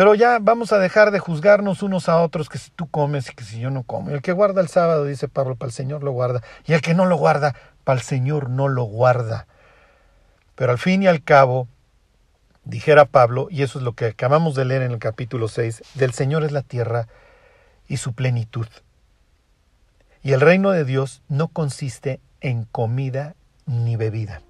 [0.00, 3.34] Pero ya vamos a dejar de juzgarnos unos a otros que si tú comes y
[3.34, 4.08] que si yo no como.
[4.08, 6.40] El que guarda el sábado, dice Pablo, para el Señor lo guarda.
[6.64, 9.46] Y el que no lo guarda, para el Señor no lo guarda.
[10.54, 11.68] Pero al fin y al cabo,
[12.64, 16.14] dijera Pablo, y eso es lo que acabamos de leer en el capítulo 6, del
[16.14, 17.06] Señor es la tierra
[17.86, 18.68] y su plenitud.
[20.22, 23.34] Y el reino de Dios no consiste en comida
[23.66, 24.40] ni bebida.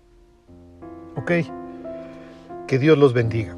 [1.16, 1.32] ¿Ok?
[2.68, 3.57] Que Dios los bendiga.